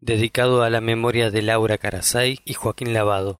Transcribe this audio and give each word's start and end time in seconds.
dedicado 0.00 0.62
a 0.62 0.70
la 0.70 0.80
memoria 0.80 1.30
de 1.30 1.42
Laura 1.42 1.78
Carasay 1.78 2.40
y 2.44 2.54
Joaquín 2.54 2.92
Lavado. 2.92 3.38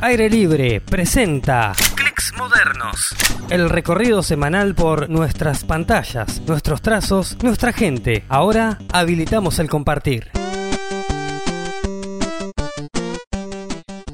Aire 0.00 0.28
Libre 0.28 0.80
presenta 0.80 1.72
Clicks 1.94 2.32
Modernos. 2.36 3.14
El 3.50 3.70
recorrido 3.70 4.22
semanal 4.22 4.74
por 4.74 5.08
nuestras 5.08 5.64
pantallas, 5.64 6.40
nuestros 6.40 6.82
trazos, 6.82 7.36
nuestra 7.42 7.72
gente. 7.72 8.24
Ahora 8.28 8.78
habilitamos 8.92 9.60
el 9.60 9.68
compartir. 9.68 10.30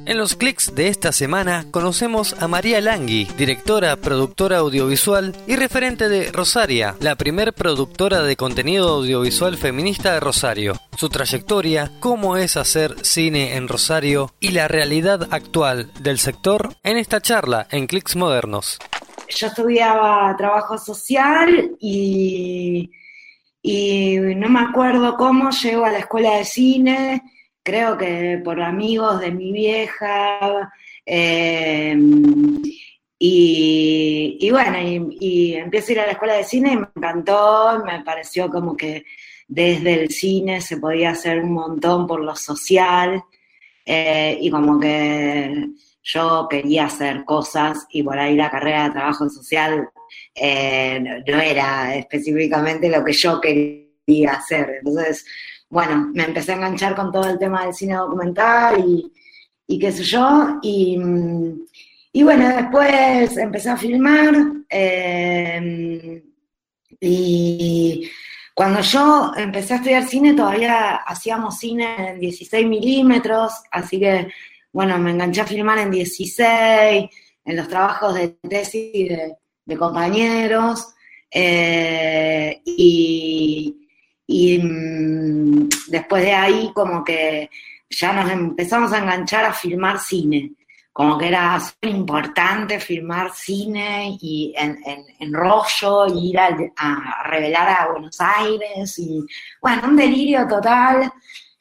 En 0.09 0.17
los 0.17 0.37
clics 0.37 0.75
de 0.75 0.89
esta 0.89 1.13
semana 1.13 1.67
conocemos 1.71 2.35
a 2.41 2.49
María 2.49 2.81
Langui, 2.81 3.27
directora, 3.37 3.95
productora 3.97 4.57
audiovisual 4.57 5.37
y 5.47 5.55
referente 5.55 6.09
de 6.09 6.33
Rosaria, 6.33 6.95
la 7.01 7.15
primer 7.15 7.53
productora 7.53 8.23
de 8.23 8.35
contenido 8.35 8.89
audiovisual 8.89 9.59
feminista 9.59 10.15
de 10.15 10.21
Rosario. 10.21 10.81
Su 10.97 11.11
trayectoria, 11.11 11.93
cómo 12.01 12.39
es 12.39 12.57
hacer 12.57 12.95
cine 13.05 13.57
en 13.57 13.69
Rosario 13.69 14.33
y 14.41 14.53
la 14.53 14.67
realidad 14.67 15.29
actual 15.31 15.93
del 16.01 16.19
sector 16.19 16.75
en 16.85 16.97
esta 16.97 17.21
charla 17.21 17.69
en 17.71 17.87
Clics 17.87 18.17
Modernos. 18.17 18.79
Yo 19.29 19.49
estudiaba 19.49 20.35
trabajo 20.39 20.79
social 20.79 21.73
y, 21.79 22.91
y 23.61 24.17
no 24.37 24.49
me 24.49 24.61
acuerdo 24.61 25.19
cómo 25.19 25.51
llego 25.51 25.85
a 25.85 25.93
la 25.93 25.99
escuela 25.99 26.37
de 26.37 26.47
cine 26.47 27.23
creo 27.69 27.99
que 27.99 28.41
por 28.43 28.63
amigos 28.63 29.21
de 29.21 29.31
mi 29.31 29.53
vieja, 29.53 30.73
em, 31.05 32.63
y, 33.19 34.49
bueno, 34.51 34.79
y, 34.81 35.55
empiezo 35.55 35.91
a 35.91 35.93
ir 35.93 36.01
a 36.01 36.07
la 36.07 36.13
escuela 36.13 36.35
de 36.35 36.45
cine 36.45 36.73
y 36.73 36.77
me 36.77 36.89
encantó, 36.97 37.83
me 37.85 38.03
pareció 38.03 38.49
como 38.49 38.75
que 38.75 39.05
desde 39.47 40.03
el 40.03 40.09
cine 40.11 40.63
se 40.63 40.79
podía 40.79 41.11
hacer 41.11 41.41
un 41.41 41.53
montón 41.53 42.07
por 42.07 42.21
lo 42.21 42.35
social, 42.37 43.23
eh, 43.85 44.39
y 44.41 44.51
como 44.51 44.81
que 44.81 45.69
yo 46.03 46.47
quería 46.49 46.87
hacer 46.87 47.25
cosas 47.27 47.87
y 47.91 48.03
por 48.03 48.19
ahí 48.19 48.35
la 48.35 48.51
carrera 48.51 48.85
de 48.85 48.93
trabajo 48.93 49.29
social 49.29 49.91
eh, 50.35 51.01
no 51.27 51.41
era 51.41 51.97
específicamente 51.97 52.89
lo 52.89 53.05
que 53.05 53.13
yo 53.13 53.41
quería 53.41 54.33
hacer. 54.33 54.77
Entonces, 54.79 55.27
bueno, 55.71 56.11
me 56.15 56.25
empecé 56.25 56.53
a 56.53 56.57
enganchar 56.57 56.95
con 56.95 57.13
todo 57.13 57.29
el 57.29 57.39
tema 57.39 57.65
del 57.65 57.75
cine 57.75 57.95
documental 57.95 58.85
y, 59.67 59.79
qué 59.79 59.93
sé 59.93 60.03
yo, 60.03 60.59
y, 60.63 60.97
bueno, 62.23 62.49
después 62.49 63.37
empecé 63.37 63.71
a 63.71 63.77
filmar 63.77 64.35
eh, 64.69 66.23
y 67.01 68.11
cuando 68.55 68.81
yo 68.81 69.33
empecé 69.37 69.75
a 69.75 69.77
estudiar 69.77 70.05
cine 70.05 70.35
todavía 70.35 70.97
hacíamos 70.97 71.59
cine 71.59 72.11
en 72.11 72.19
16 72.19 72.67
milímetros, 72.67 73.53
así 73.71 74.01
que 74.01 74.29
bueno, 74.73 74.99
me 74.99 75.13
enganché 75.13 75.41
a 75.41 75.47
filmar 75.47 75.79
en 75.79 75.91
16, 75.91 77.09
en 77.45 77.57
los 77.57 77.69
trabajos 77.69 78.15
de 78.15 78.29
tesis 78.49 79.09
de, 79.65 79.77
compañeros, 79.77 80.95
eh, 81.31 82.61
y, 82.65 83.88
y 84.31 84.59
mm, 84.59 85.69
después 85.89 86.23
de 86.23 86.33
ahí 86.33 86.71
como 86.75 87.03
que 87.03 87.51
ya 87.91 88.13
nos 88.13 88.31
empezamos 88.31 88.93
a 88.93 88.99
enganchar 88.99 89.47
a 89.47 89.55
filmar 89.55 89.99
cine, 89.99 90.53
como 90.93 91.17
que 91.17 91.29
era 91.29 91.59
súper 91.59 91.91
importante 91.91 92.79
filmar 92.79 93.33
cine 93.35 94.19
y 94.21 94.55
en, 94.57 95.33
rollo, 95.33 96.07
y 96.15 96.31
ir 96.31 96.39
a, 96.39 97.23
revelar 97.25 97.69
a 97.69 97.93
Buenos 97.93 98.21
Aires, 98.21 98.99
y 98.99 99.25
bueno, 99.63 99.89
un 99.89 99.97
delirio 99.97 100.47
total, 100.47 101.11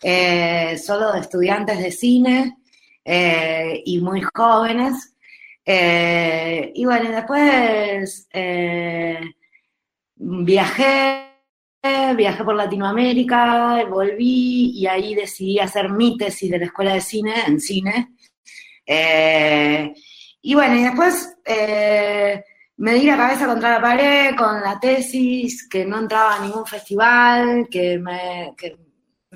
eh, 0.01 0.77
solo 0.77 1.13
de 1.13 1.21
estudiantes 1.21 1.79
de 1.79 1.91
cine 1.91 2.57
eh, 3.05 3.81
y 3.85 3.99
muy 4.01 4.21
jóvenes. 4.33 5.13
Eh, 5.65 6.71
y 6.75 6.85
bueno, 6.85 7.11
después 7.11 8.27
viajé 10.15 11.26
viajé 12.15 12.43
por 12.43 12.55
Latinoamérica, 12.55 13.83
volví 13.89 14.71
y 14.75 14.87
ahí 14.87 15.15
decidí 15.15 15.59
hacer 15.59 15.89
mi 15.89 16.17
tesis 16.17 16.49
de 16.51 16.59
la 16.59 16.65
escuela 16.65 16.93
de 16.93 17.01
cine 17.01 17.33
en 17.45 17.59
cine. 17.59 18.13
Eh, 18.85 19.93
y 20.41 20.53
bueno, 20.55 20.75
y 20.75 20.83
después 20.83 21.37
eh, 21.45 22.43
me 22.77 22.93
di 22.93 23.05
la 23.05 23.17
cabeza 23.17 23.47
contra 23.47 23.71
la 23.71 23.81
pared 23.81 24.35
con 24.35 24.61
la 24.61 24.79
tesis, 24.79 25.67
que 25.67 25.85
no 25.85 25.99
entraba 25.99 26.35
a 26.35 26.39
ningún 26.39 26.65
festival, 26.65 27.67
que 27.69 27.99
me, 27.99 28.53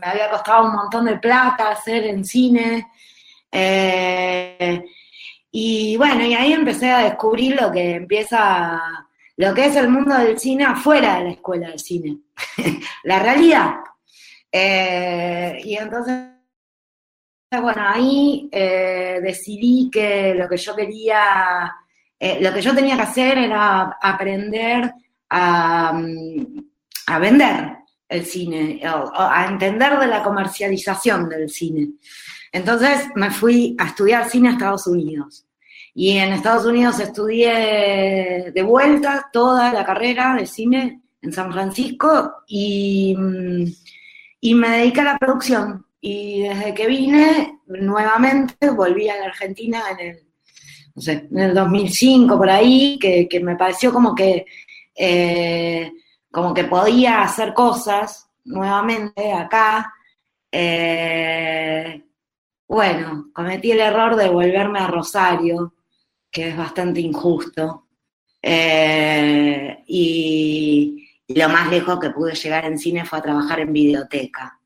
había 0.02 0.30
costado 0.30 0.66
un 0.66 0.76
montón 0.76 1.06
de 1.06 1.18
plata 1.18 1.72
hacer 1.72 2.06
en 2.06 2.24
cine. 2.24 2.88
Eh, 3.52 4.84
y 5.52 5.98
bueno, 5.98 6.26
y 6.26 6.34
ahí 6.34 6.54
empecé 6.54 6.92
a 6.92 7.04
descubrir 7.04 7.60
lo 7.60 7.72
que 7.72 7.96
empieza 7.96 8.80
lo 9.38 9.54
que 9.54 9.66
es 9.66 9.76
el 9.76 9.90
mundo 9.90 10.16
del 10.16 10.38
cine 10.38 10.66
afuera 10.66 11.18
de 11.18 11.24
la 11.26 11.32
escuela 11.32 11.70
de 11.70 11.80
cine, 11.80 12.18
la 13.04 13.20
realidad. 13.20 13.76
Eh, 14.52 15.62
y 15.64 15.76
entonces, 15.76 16.28
bueno, 17.52 17.84
ahí 17.86 18.50
eh, 18.52 19.20
decidí 19.22 19.90
que 19.92 20.36
lo 20.36 20.48
que 20.50 20.58
yo 20.58 20.76
quería, 20.76 21.74
eh, 22.20 22.40
lo 22.42 22.54
que 22.54 22.62
yo 22.62 22.76
tenía 22.76 22.96
que 22.96 23.04
hacer 23.04 23.38
era 23.38 23.98
aprender 24.02 24.94
a, 25.30 26.02
a 27.08 27.20
vender 27.20 27.78
el 28.10 28.26
cine, 28.26 28.82
a 28.84 29.48
entender 29.48 29.98
de 29.98 30.08
la 30.08 30.22
comercialización 30.22 31.30
del 31.30 31.50
cine. 31.50 31.92
Entonces 32.52 33.08
me 33.16 33.32
fui 33.32 33.76
a 33.80 33.88
estudiar 33.88 34.30
cine 34.30 34.50
a 34.50 34.52
Estados 34.52 34.86
Unidos. 34.88 35.46
Y 35.94 36.18
en 36.18 36.34
Estados 36.34 36.66
Unidos 36.66 37.00
estudié 37.00 38.52
de 38.54 38.64
vuelta 38.64 39.30
toda 39.32 39.74
la 39.74 39.86
carrera 39.86 40.36
de 40.36 40.46
cine 40.46 41.02
en 41.22 41.34
San 41.34 41.52
Francisco 41.52 42.44
y, 42.48 43.16
mm, 43.18 43.66
y 44.42 44.56
me 44.56 44.70
dediqué 44.70 45.02
a 45.02 45.06
la 45.06 45.18
producción. 45.18 45.86
Y 46.00 46.42
desde 46.42 46.74
que 46.74 46.88
vine, 46.88 47.60
nuevamente 47.68 48.70
volví 48.72 49.08
a 49.08 49.18
la 49.18 49.26
Argentina 49.26 49.84
en 49.92 50.00
el, 50.00 50.32
no 50.96 51.12
en 51.12 51.40
el 51.40 51.54
2005, 51.54 52.38
por 52.38 52.50
ahí, 52.50 52.98
que, 53.00 53.40
me 53.42 53.56
pareció 53.56 53.94
como 53.94 54.16
que, 54.16 54.46
eh, 54.96 55.92
como 56.32 56.54
que 56.54 56.64
podía 56.66 57.22
hacer 57.22 57.54
cosas 57.54 58.30
nuevamente 58.46 59.32
acá. 59.32 59.94
Eh, 60.52 62.04
bueno, 62.68 63.30
cometí 63.34 63.72
el 63.72 63.82
error 63.82 64.16
de 64.16 64.30
volverme 64.30 64.80
a 64.80 64.88
Rosario, 64.88 65.74
que 66.32 66.50
es 66.50 66.58
bastante 66.58 67.02
injusto. 67.02 67.88
Eh, 68.42 69.84
y, 69.88 70.98
lo 71.28 71.48
más 71.48 71.70
lejos 71.70 71.98
que 72.00 72.10
pude 72.10 72.36
llegar 72.36 72.66
en 72.66 72.78
cine 72.78 73.06
fue 73.06 73.20
a 73.20 73.22
trabajar 73.22 73.62
en 73.62 73.72
videoteca. 73.72 74.60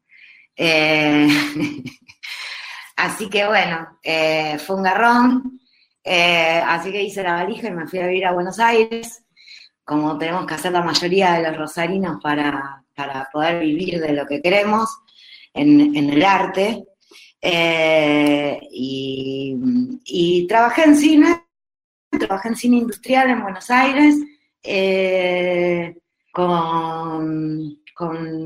Eh, 0.56 1.28
así 2.96 3.30
que 3.30 3.46
bueno, 3.46 4.00
eh, 4.02 4.58
fue 4.58 4.78
un 4.78 4.84
garrón. 4.84 5.60
así 6.04 6.92
que 6.92 7.04
hice 7.04 7.22
la 7.24 7.34
valija 7.34 7.68
y 7.68 7.72
me 7.72 7.88
fui 7.88 8.00
a 8.00 8.08
vivir 8.08 8.26
a 8.26 8.34
Buenos 8.34 8.60
Aires, 8.60 9.24
como 9.84 10.18
tenemos 10.18 10.48
que 10.48 10.56
hacer 10.56 10.72
la 10.72 10.82
mayoría 10.82 11.34
de 11.34 11.44
los 11.44 11.58
rosarinos 11.58 12.18
para, 12.22 12.84
poder 13.32 13.60
vivir 13.60 14.00
de 14.00 14.14
lo 14.14 14.26
que 14.26 14.42
queremos 14.42 14.90
en, 15.54 15.96
en 15.96 16.10
el 16.10 16.24
arte. 16.24 16.84
y, 18.72 20.48
trabajé 20.48 20.84
en 20.84 20.96
cine 20.96 21.45
trabajé 22.18 22.50
en 22.50 22.56
cine 22.56 22.78
industrial 22.78 23.30
en 23.30 23.42
Buenos 23.42 23.70
Aires, 23.70 24.16
eh, 24.64 25.96
con, 26.32 27.80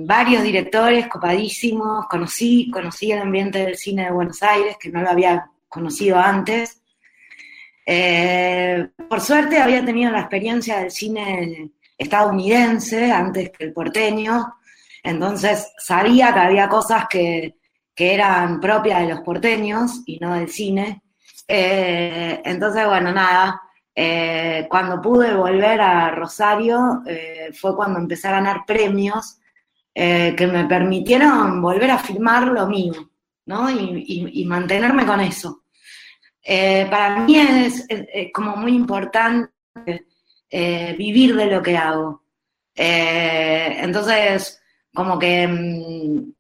varios 0.06 0.44
directores 0.44 1.08
copadísimos, 1.08 2.06
conocí, 2.08 2.70
conocí 2.72 3.12
el 3.12 3.20
ambiente 3.20 3.60
del 3.66 3.76
cine 3.78 4.06
de 4.06 4.12
Buenos 4.12 4.44
Aires, 4.44 4.78
que 4.80 4.90
no 4.90 5.02
lo 5.02 5.10
había 5.10 5.50
conocido 5.68 6.20
antes. 6.20 6.82
Eh, 7.86 8.90
por 9.10 9.22
suerte 9.22 9.58
había 9.58 9.84
tenido 9.84 10.12
la 10.12 10.20
experiencia 10.20 10.80
del 10.80 10.92
cine 10.92 11.72
estadounidense 11.98 13.12
antes 13.12 13.50
que 13.50 13.66
el 13.66 13.74
porteño, 13.74 14.54
entonces 15.02 15.72
sabía 15.80 16.32
que 16.34 16.40
había 16.40 16.70
cosas 16.70 17.06
que, 17.10 17.56
que 18.00 18.14
eran 18.14 18.62
propias 18.62 19.02
de 19.02 19.10
los 19.14 19.20
porteños 19.22 20.04
y 20.06 20.20
no 20.20 20.36
del 20.36 20.50
cine. 20.50 21.02
Eh, 21.52 22.42
entonces, 22.46 22.86
bueno, 22.86 23.12
nada, 23.12 23.60
eh, 23.96 24.68
cuando 24.70 25.02
pude 25.02 25.34
volver 25.34 25.82
a 25.82 26.12
Rosario 26.12 27.02
eh, 27.08 27.50
fue 27.54 27.76
cuando 27.76 27.98
empecé 27.98 28.28
a 28.28 28.34
ganar 28.34 28.66
premios 28.68 29.38
que 29.92 30.50
me 30.50 30.64
permitieron 30.64 31.62
volver 31.62 31.92
a 31.92 31.98
filmar 31.98 32.48
lo 32.48 32.68
mío, 32.68 33.12
¿no? 33.48 33.70
Y, 33.70 34.46
mantenerme 34.48 35.06
con 35.06 35.20
eso. 35.20 35.64
para 36.90 37.26
mí 37.26 37.38
es, 37.38 37.86
como 38.34 38.56
muy 38.56 38.76
importante 38.76 39.52
vivir 40.98 41.36
de 41.36 41.48
lo 41.48 41.62
que 41.62 41.76
hago. 41.76 42.24
Entonces, 42.74 44.62
como 44.94 45.20
que 45.20 45.46
mm, 45.46 46.32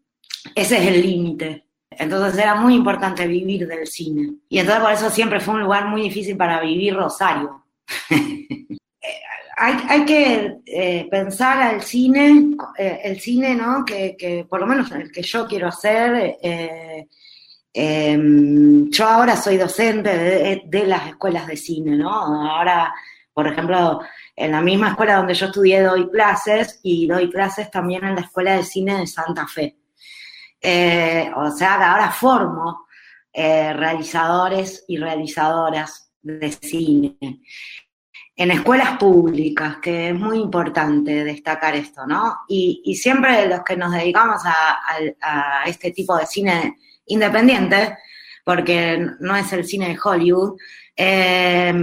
ese 0.55 0.77
es 0.77 0.87
el 0.87 1.01
límite. 1.01 1.68
Entonces 1.99 2.41
era 2.41 2.55
muy 2.55 2.75
importante 2.75 3.27
vivir 3.27 3.67
del 3.67 3.85
cine. 3.85 4.35
Y 4.47 4.59
entonces 4.59 4.81
por 4.81 4.93
eso 4.93 5.09
siempre 5.09 5.41
fue 5.41 5.55
un 5.55 5.61
lugar 5.61 5.85
muy 5.85 6.01
difícil 6.01 6.37
para 6.37 6.61
vivir 6.61 6.95
Rosario. 6.95 7.65
hay, 9.57 10.05
que 10.05 10.59
eh, 10.65 11.07
pensar 11.11 11.61
al 11.61 11.81
cine, 11.81 12.55
eh, 12.77 13.01
el 13.03 13.19
cine, 13.19 13.53
¿no? 13.53 13.83
Que, 13.83 14.45
por 14.49 14.61
lo 14.61 14.65
menos 14.65 14.89
el 14.91 15.11
que 15.11 15.21
yo 15.21 15.45
quiero 15.45 15.67
hacer. 15.67 16.37
Eh, 16.41 17.07
em, 17.73 18.89
yo 18.89 19.05
ahora 19.05 19.35
soy 19.35 19.57
docente 19.57 20.61
de, 20.65 20.87
las 20.87 21.07
escuelas 21.09 21.47
de 21.47 21.57
cine, 21.57 21.97
¿no? 21.97 22.09
Ahora, 22.09 22.93
por 23.33 23.45
ejemplo, 23.47 23.99
en 24.37 24.51
la 24.53 24.61
misma 24.61 24.91
escuela 24.91 25.17
donde 25.17 25.33
yo 25.33 25.47
estudié 25.47 25.81
doy 25.81 26.09
clases 26.09 26.79
y 26.81 27.07
doy 27.07 27.29
clases 27.29 27.69
también 27.69 28.05
en 28.05 28.15
la 28.15 28.21
Escuela 28.21 28.55
de 28.55 28.63
Cine 28.63 28.99
de 28.99 29.07
Santa 29.07 29.45
Fe. 29.47 29.75
O 30.61 31.51
sea 31.51 31.77
que 31.77 31.83
ahora 31.83 32.11
formo 32.11 32.85
realizadores 33.33 34.83
y 34.87 34.97
realizadoras 34.97 36.11
de 36.21 36.51
cine 36.51 37.17
en 38.39 38.51
escuelas 38.51 38.97
públicas, 38.97 39.79
que 39.81 40.11
es 40.11 40.15
muy 40.15 40.37
importante 40.39 41.25
destacar 41.25 41.75
esto, 41.75 42.07
¿no? 42.07 42.37
Y, 42.47 42.95
siempre 42.95 43.49
los 43.49 43.65
que 43.65 43.75
nos 43.75 43.91
dedicamos 43.91 44.41
a, 44.45 45.65
este 45.65 45.91
tipo 45.91 46.15
de 46.15 46.25
cine 46.25 46.77
independiente, 47.07 47.97
porque 48.45 49.05
no 49.19 49.35
es 49.35 49.51
el 49.51 49.65
cine 49.65 49.89
de 49.89 49.99
Hollywood, 50.01 50.57
eh, 50.95 51.73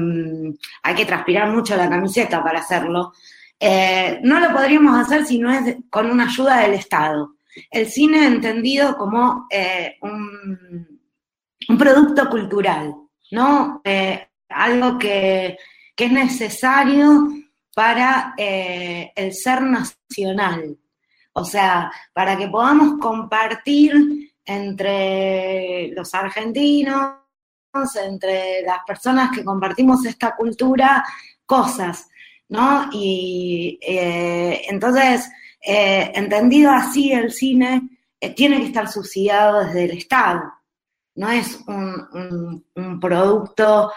hay 0.83 0.95
que 0.95 1.05
transpirar 1.05 1.51
mucho 1.51 1.77
la 1.77 1.91
camiseta 1.91 2.43
para 2.43 2.61
hacerlo. 2.61 3.13
Eh, 3.61 4.21
no 4.23 4.41
lo 4.41 4.51
podríamos 4.51 4.99
hacer 4.99 5.27
si 5.27 5.39
no 5.39 5.53
es 5.53 5.77
con 5.91 6.11
una 6.11 6.25
ayuda 6.25 6.61
del 6.61 6.73
Estado. 6.73 7.36
El 7.71 7.89
cine 7.89 8.27
entendido 8.27 8.97
como 8.97 9.47
eh, 9.51 9.97
un, 10.03 11.01
producto 11.79 12.29
cultural, 12.29 12.95
¿no? 13.31 13.83
algo 14.49 14.99
que 14.99 15.57
que 15.97 16.05
es 16.05 16.13
necesario 16.13 17.29
para 17.75 18.35
eh, 18.37 19.11
el 19.17 19.33
ser 19.33 19.63
nacional. 19.63 20.77
O 21.33 21.45
sea, 21.45 21.91
para 22.13 22.37
que 22.37 22.49
podamos 22.49 23.01
compartir 23.01 24.33
entre 24.45 25.89
los 25.89 26.15
argentinos, 26.15 27.17
entre 28.07 28.63
las 28.63 28.81
personas 28.87 29.31
que 29.35 29.45
compartimos 29.45 30.05
esta 30.05 30.35
cultura, 30.37 31.05
cosas, 31.45 32.09
¿no? 32.49 32.89
Y 32.93 33.79
eh, 33.83 34.63
entonces, 34.69 35.29
eh, 35.67 36.13
entendido 36.15 36.71
así, 36.71 37.13
el 37.13 37.33
cine 37.33 37.83
tiene 38.35 38.59
que 38.61 38.67
estar 38.67 38.89
subsidiado 38.89 39.65
desde 39.65 39.85
el 39.85 39.99
Estado. 39.99 40.53
No 41.17 41.31
es 41.31 41.59
un, 41.67 43.01
producto 43.01 43.91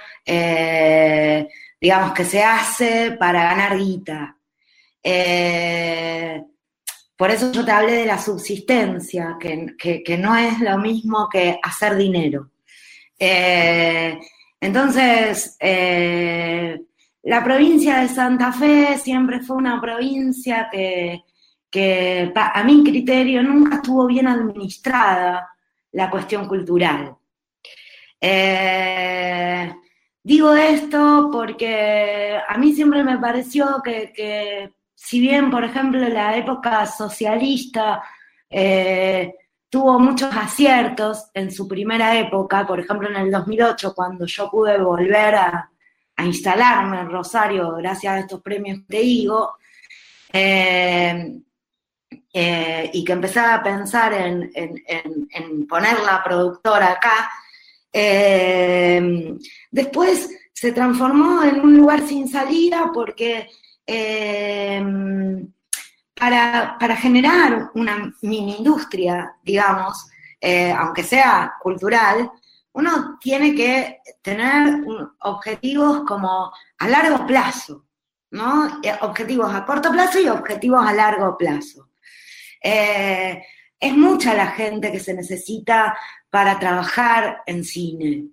digamos, 1.80 2.14
que 2.14 2.26
se 2.26 2.44
hace 2.44 3.12
para 3.12 3.44
ganar 3.44 3.78
guita. 3.78 4.36
Eh, 5.02 6.44
por 7.16 7.32
eso 7.32 7.52
yo 7.52 7.66
te 7.66 7.72
hablé 7.72 7.94
de 7.94 8.06
la 8.06 8.18
subsistencia, 8.18 9.38
que, 9.40 10.18
no 10.18 10.36
es 10.36 10.60
lo 10.60 10.78
mismo 10.78 11.28
que 11.30 11.60
hacer 11.62 11.96
dinero. 11.96 12.52
Eh, 13.18 14.18
entonces, 14.60 15.58
eh, 15.60 16.80
la 17.24 17.44
provincia 17.44 18.00
de 18.00 18.08
Santa 18.08 18.52
Fe 18.54 18.98
siempre 18.98 19.42
fue 19.42 19.58
una 19.58 19.82
provincia 19.82 20.70
que, 20.72 21.24
a 21.74 22.64
mi 22.64 22.84
criterio 22.84 23.44
nunca 23.44 23.78
estuvo 23.78 24.08
bien 24.08 24.28
administrada 24.28 25.50
la 25.92 26.10
cuestión 26.10 26.48
cultural. 26.48 27.16
Digo 30.30 30.54
esto 30.54 31.30
porque 31.32 32.38
a 32.48 32.58
mí 32.58 32.74
siempre 32.74 33.04
me 33.04 33.18
pareció 33.18 33.82
que, 33.84 34.74
si 34.94 35.20
bien, 35.20 35.50
por 35.50 35.64
ejemplo, 35.64 36.08
la 36.08 36.38
época 36.38 36.86
socialista 36.86 38.04
eh, 38.50 39.34
tuvo 39.70 39.98
muchos 40.00 40.36
aciertos 40.36 41.32
en 41.34 41.52
su 41.52 41.68
primera 41.68 42.20
época, 42.20 42.68
por 42.68 42.80
ejemplo, 42.80 43.10
en 43.10 43.16
el 43.16 43.32
2008, 43.32 43.94
cuando 43.96 44.26
yo 44.26 44.50
pude 44.52 44.78
volver 44.78 45.36
a, 45.36 45.72
instalarme 46.22 47.00
en 47.00 47.10
Rosario 47.10 47.76
gracias 47.78 48.14
a 48.14 48.20
estos 48.20 48.42
premios 48.42 48.86
de 48.88 49.00
digo, 49.00 49.54
eh, 50.34 51.40
eh, 52.32 52.92
y 52.94 53.04
que 53.04 53.14
empecé 53.14 53.40
a 53.40 53.64
pensar 53.64 54.14
en, 54.14 54.52
en 54.56 55.68
poner 55.68 56.00
la 56.02 56.24
productora 56.24 56.92
acá, 56.92 57.30
eh, 57.92 59.36
después 59.72 60.30
se 60.54 60.72
transformó 60.72 61.44
en 61.44 61.60
un 61.60 61.78
lugar 61.78 62.08
sin 62.08 62.28
salida 62.28 62.92
porque 62.94 63.50
eh, 63.88 64.84
para, 66.14 66.96
generar 66.98 67.72
una 67.74 68.14
mini 68.22 68.58
industria, 68.58 69.36
digamos, 69.42 70.10
aunque 70.78 71.04
sea 71.04 71.54
cultural, 71.62 72.32
uno 72.74 73.18
tiene 73.20 73.56
que 73.56 74.02
tener 74.22 74.84
objetivos 75.22 76.04
como 76.06 76.52
a 76.78 76.88
largo 76.88 77.26
plazo, 77.26 77.86
¿no? 78.32 78.80
Objetivos 79.02 79.54
a 79.54 79.66
corto 79.66 79.92
plazo 79.92 80.20
y 80.20 80.28
objetivos 80.28 80.86
a 80.86 80.94
largo 80.94 81.38
plazo. 81.38 81.89
Es 82.62 83.94
mucha 83.96 84.34
la 84.34 84.48
gente 84.48 84.92
que 84.92 85.00
se 85.00 85.14
necesita 85.14 85.98
para 86.30 86.60
trabajar 86.60 87.42
en 87.46 87.64
cine, 87.64 88.26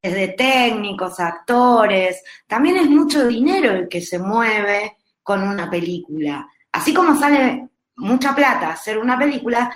desde 0.00 0.28
técnicos, 0.28 1.20
actores, 1.20 2.22
también 2.46 2.76
es 2.76 2.90
mucho 2.90 3.26
dinero 3.26 3.72
el 3.72 3.88
que 3.88 4.00
se 4.00 4.18
mueve 4.18 4.98
con 5.22 5.42
una 5.42 5.70
película. 5.70 6.48
Así 6.72 6.92
como 6.92 7.18
sale 7.18 7.68
mucha 7.96 8.34
plata 8.34 8.70
hacer 8.70 8.98
una 8.98 9.18
película, 9.18 9.72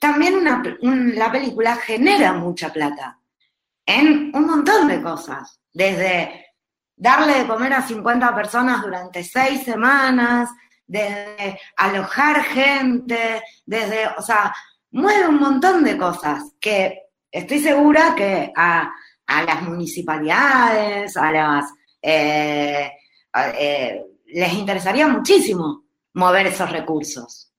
también 0.00 0.44
la 1.16 1.30
película 1.30 1.76
genera 1.76 2.32
mucha 2.32 2.72
plata 2.72 3.18
en 3.86 4.30
un 4.34 4.46
montón 4.46 4.88
de 4.88 5.02
cosas, 5.02 5.60
desde 5.72 6.46
darle 6.96 7.40
de 7.40 7.46
comer 7.46 7.72
a 7.72 7.82
50 7.82 8.34
personas 8.34 8.82
durante 8.82 9.24
seis 9.24 9.62
semanas, 9.64 10.50
desde 10.92 11.58
alojar 11.76 12.44
gente, 12.44 13.42
desde, 13.64 14.08
o 14.18 14.20
sea, 14.20 14.54
mueve 14.90 15.26
un 15.26 15.40
montón 15.40 15.82
de 15.82 15.96
cosas 15.96 16.52
que 16.60 17.04
estoy 17.30 17.60
segura 17.60 18.14
que 18.14 18.52
a, 18.54 18.92
las 19.26 19.62
municipalidades, 19.62 21.16
a 21.16 21.32
las... 21.32 21.72
Eh, 22.02 22.92
eh, 23.58 24.02
les 24.26 24.52
interesaría 24.52 25.08
muchísimo 25.08 25.84
mover 26.12 26.48
esos 26.48 26.70
recursos, 26.70 27.50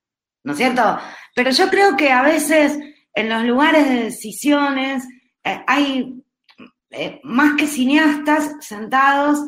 ¿no 0.43 0.51
es 0.51 0.59
cierto? 0.59 0.99
Pero 1.33 1.49
yo 1.49 1.69
creo 1.69 1.97
que 1.97 2.11
a 2.11 2.21
veces 2.21 2.77
en 3.15 3.29
los 3.29 3.43
lugares 3.43 3.89
de 3.89 4.03
decisiones 4.03 5.03
eh, 5.43 5.63
hay 5.65 6.23
más 7.23 7.55
que 7.57 7.65
cineastas 7.65 8.51
sentados 8.59 9.39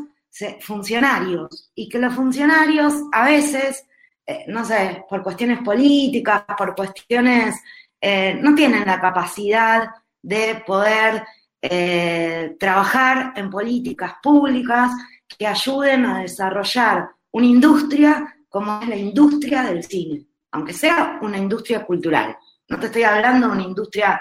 funcionarios 0.60 1.72
y 1.75 1.88
que 1.89 2.00
los 2.00 2.13
funcionarios 2.13 2.94
a 3.12 3.25
veces 3.25 3.86
eh, 4.27 4.46
no 4.48 4.65
sé, 4.65 5.06
por 5.08 5.22
cuestiones 5.22 5.60
políticas, 5.60 6.44
por 6.58 6.75
cuestiones, 6.75 7.62
eh, 8.01 8.34
no 8.42 8.56
tienen 8.56 8.86
la 8.86 9.00
capacidad 9.00 9.89
de 10.22 10.63
poder 10.65 11.24
eh, 11.62 12.56
trabajar 12.60 13.34
en 13.36 13.51
políticas 13.51 14.13
públicas 14.24 14.92
que 15.27 15.46
ayuden 15.46 16.06
a 16.06 16.22
desarrollar 16.22 17.10
una 17.32 17.46
industria 17.46 18.36
como 18.50 18.82
es 18.82 18.88
la 18.88 18.96
industria 18.96 19.63
del 19.63 19.84
cine, 19.84 20.25
aunque 20.51 20.74
sea 20.74 21.20
una 21.22 21.38
industria 21.38 21.86
cultural. 21.86 22.36
No 22.68 22.80
te 22.80 22.88
estoy 22.88 23.04
hablando 23.04 23.48
de 23.48 23.54
una 23.54 23.63
industria 23.63 24.20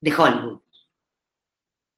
de 0.00 0.14
Hollywood. 0.14 0.60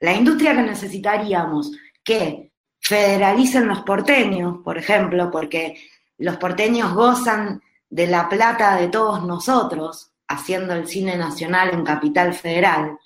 La 0.00 0.12
industria 0.12 0.54
que 0.54 0.62
necesitaríamos 0.62 1.72
que 2.04 2.51
federalicen 2.92 3.68
los 3.68 3.80
porteños, 3.80 4.58
por 4.62 4.76
ejemplo, 4.76 5.30
porque 5.30 5.82
los 6.18 6.36
porteños 6.36 6.92
gozan 6.92 7.62
de 7.88 8.06
la 8.06 8.28
plata 8.28 8.76
de 8.76 8.88
todos 8.88 9.24
nosotros 9.24 10.12
haciendo 10.28 10.74
el 10.74 10.86
cine 10.86 11.16
nacional 11.16 11.70
en 11.72 11.84
Capital 11.84 12.34
Federal, 12.34 12.98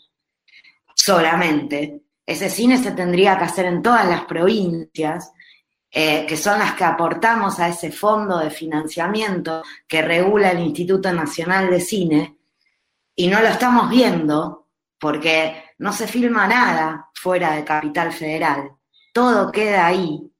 solamente. 0.93 2.03
Ese 2.27 2.51
cine 2.51 2.79
se 2.79 2.91
tendría 2.91 3.39
que 3.39 3.45
hacer 3.45 3.67
en 3.67 3.81
todas 3.81 4.09
las 4.09 4.25
provincias, 4.25 5.31
eh, 5.89 6.27
que 6.27 6.37
son 6.37 6.59
las 6.59 6.75
que 6.75 6.83
aportamos 6.83 7.61
a 7.61 7.69
ese 7.69 7.93
fondo 7.93 8.39
de 8.39 8.51
financiamiento 8.51 9.63
que 9.87 10.03
regula 10.03 10.51
el 10.51 10.65
Instituto 10.65 11.13
Nacional 11.13 11.71
de 11.71 11.81
Cine, 11.81 12.39
y 13.15 13.29
no 13.29 13.41
lo 13.41 13.47
estamos 13.47 13.89
viendo 13.89 14.67
porque 14.99 15.63
no 15.79 15.93
se 15.93 16.09
filma 16.09 16.49
nada 16.49 17.09
fuera 17.15 17.53
de 17.53 17.65
Capital 17.65 18.13
Federal, 18.13 18.76
todo 19.17 19.51
queda 19.51 19.87
ahí. 19.87 20.31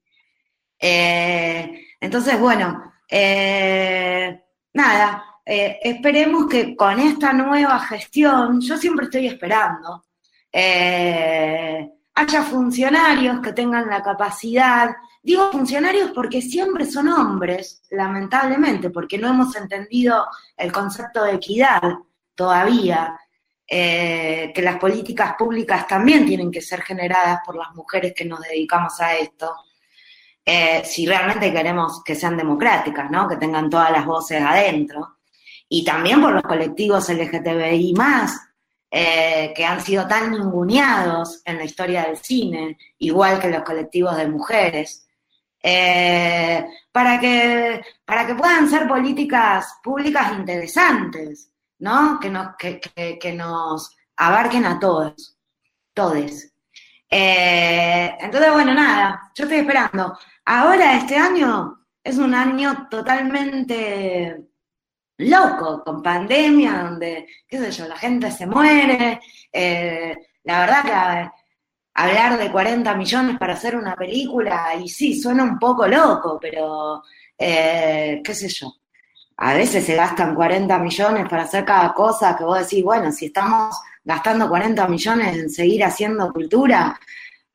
Eh, 0.79 1.87
entonces, 1.99 2.39
bueno, 2.39 2.93
eh, 3.09 4.39
nada, 4.75 5.25
eh, 5.47 5.79
esperemos 5.83 6.47
que 6.47 6.77
con 6.77 7.01
esta 7.01 7.33
nueva 7.33 7.79
gestión, 7.79 8.61
yo 8.61 8.77
siempre 8.77 9.07
estoy 9.07 9.29
esperando, 9.29 10.05
haya 10.53 12.43
funcionarios 12.43 13.41
que 13.41 13.55
tengan 13.55 13.89
la 13.89 14.03
capacidad, 14.03 14.95
digo 15.23 15.51
funcionarios 15.53 16.11
porque 16.11 16.43
siempre 16.43 16.85
son 16.85 17.09
hombres, 17.09 17.83
lamentablemente, 17.89 18.91
porque 18.91 19.17
no 19.17 19.29
hemos 19.29 19.57
entendido 19.57 20.27
el 20.55 20.71
concepto 20.71 21.25
de 21.25 21.37
equidad 21.37 21.81
todavía, 22.35 23.19
que 23.67 24.61
las 24.63 24.77
políticas 24.77 25.35
públicas 25.37 25.87
también 25.89 26.25
tienen 26.25 26.51
que 26.51 26.63
ser 26.63 26.83
generadas 26.83 27.41
por 27.45 27.57
las 27.57 27.75
mujeres 27.75 28.13
que 28.15 28.25
nos 28.25 28.41
dedicamos 28.41 29.01
a 29.01 29.17
esto. 29.17 29.53
Eh, 30.49 30.83
si 30.85 31.07
realmente 31.07 31.53
queremos 31.53 32.05
que 32.05 32.15
sean 32.15 32.37
democráticas, 32.37 33.11
¿no? 33.11 33.27
Que 33.29 33.37
tengan 33.37 33.69
todas 33.69 33.91
las 33.91 34.07
voces 34.07 34.41
adentro. 34.41 35.17
Y 35.69 35.85
también 35.85 36.23
por 36.23 36.33
los 36.33 36.45
colectivos 36.45 37.09
LGTBI 37.09 37.93
más, 37.95 38.41
eh, 38.89 39.53
que 39.57 39.65
han 39.65 39.81
sido 39.81 40.07
tan 40.07 40.31
ninguneados 40.31 41.43
en 41.45 41.59
la 41.59 41.65
historia 41.65 42.05
del 42.05 42.19
cine, 42.19 42.79
igual 42.99 43.41
que 43.41 43.49
los 43.49 43.65
colectivos 43.65 44.17
de 44.17 44.29
mujeres, 44.29 45.09
eh, 45.61 46.65
para, 46.93 47.19
que, 47.19 47.83
para 48.05 48.25
que 48.25 48.37
puedan 48.37 48.71
ser 48.71 48.87
políticas 48.87 49.81
públicas 49.83 50.33
interesantes, 50.39 51.51
¿no? 51.79 52.19
Que 52.21 52.31
nos, 52.31 52.57
que, 52.57 52.81
que 53.21 53.33
nos 53.33 53.97
abarquen 54.17 54.65
a 54.65 54.79
todos, 54.79 55.39
todes. 55.95 56.53
entonces, 57.11 58.53
bueno, 58.53 58.75
nada, 58.75 59.31
yo 59.35 59.45
estoy 59.45 59.61
esperando. 59.61 60.19
Ahora, 60.45 60.97
este 60.97 61.17
año 61.17 61.87
es 62.03 62.19
un 62.19 62.35
año 62.35 62.89
totalmente 62.89 64.47
loco, 65.19 65.83
con 65.85 66.03
pandemia, 66.03 66.83
donde, 66.85 67.27
qué 67.49 67.59
sé 67.59 67.71
yo, 67.73 67.89
la 67.89 67.97
gente 67.97 68.31
se 68.31 68.47
muere. 68.47 69.21
Eh, 69.53 70.15
la 70.45 70.61
verdad 70.61 70.85
que 70.85 71.31
hablar 71.95 72.39
de 72.39 72.51
40 72.53 72.95
millones 72.95 73.39
para 73.39 73.55
hacer 73.55 73.77
una 73.77 73.97
película, 73.97 74.75
y 74.81 74.89
sí, 74.89 75.21
suena 75.21 75.43
un 75.45 75.59
poco 75.59 75.87
loco, 75.87 76.39
pero 76.41 77.03
eh, 77.39 78.21
qué 78.25 78.35
sé 78.35 78.49
yo. 78.49 78.73
A 79.39 79.55
veces 79.55 79.85
se 79.85 79.95
gastan 79.95 80.35
40 80.35 80.79
millones 80.79 81.29
para 81.29 81.43
hacer 81.43 81.65
cada 81.65 81.93
cosa 81.93 82.37
que 82.37 82.45
vos 82.45 82.59
decís, 82.59 82.83
bueno, 82.83 83.13
si 83.13 83.27
estamos 83.27 83.77
gastando 84.03 84.49
40 84.49 84.89
millones 84.89 85.37
en 85.37 85.51
seguir 85.51 85.85
haciendo 85.85 86.33
cultura, 86.33 86.99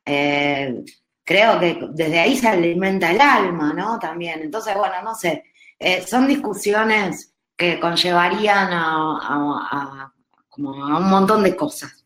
eh, 0.04 0.84
creo 1.24 1.58
que 1.58 1.88
desde 1.90 2.20
ahí 2.20 2.36
se 2.36 2.48
alimenta 2.48 3.10
el 3.10 3.20
alma, 3.20 3.72
¿no? 3.72 3.98
También. 3.98 4.42
Entonces, 4.42 4.76
bueno, 4.76 4.94
no 5.02 5.14
sé, 5.14 5.44
eh, 5.78 6.04
son 6.06 6.28
discusiones 6.28 7.32
que 7.56 7.80
conllevarían 7.80 8.68
a, 8.72 10.12
como 10.48 10.84
a 10.84 10.98
un 10.98 11.10
montón 11.10 11.42
de 11.42 11.56
cosas. 11.56 12.04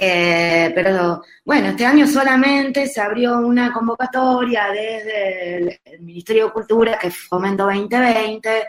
Eh, 0.00 0.70
pero 0.74 1.22
bueno, 1.44 1.68
este 1.68 1.84
año 1.84 2.06
solamente 2.06 2.86
se 2.86 3.00
abrió 3.00 3.38
una 3.38 3.72
convocatoria 3.72 4.68
desde 4.68 5.56
el, 5.56 5.80
Ministerio 6.00 6.46
de 6.46 6.52
Cultura, 6.52 6.98
que 6.98 7.08
es 7.08 7.16
Fomento 7.16 7.64
2020, 7.64 8.68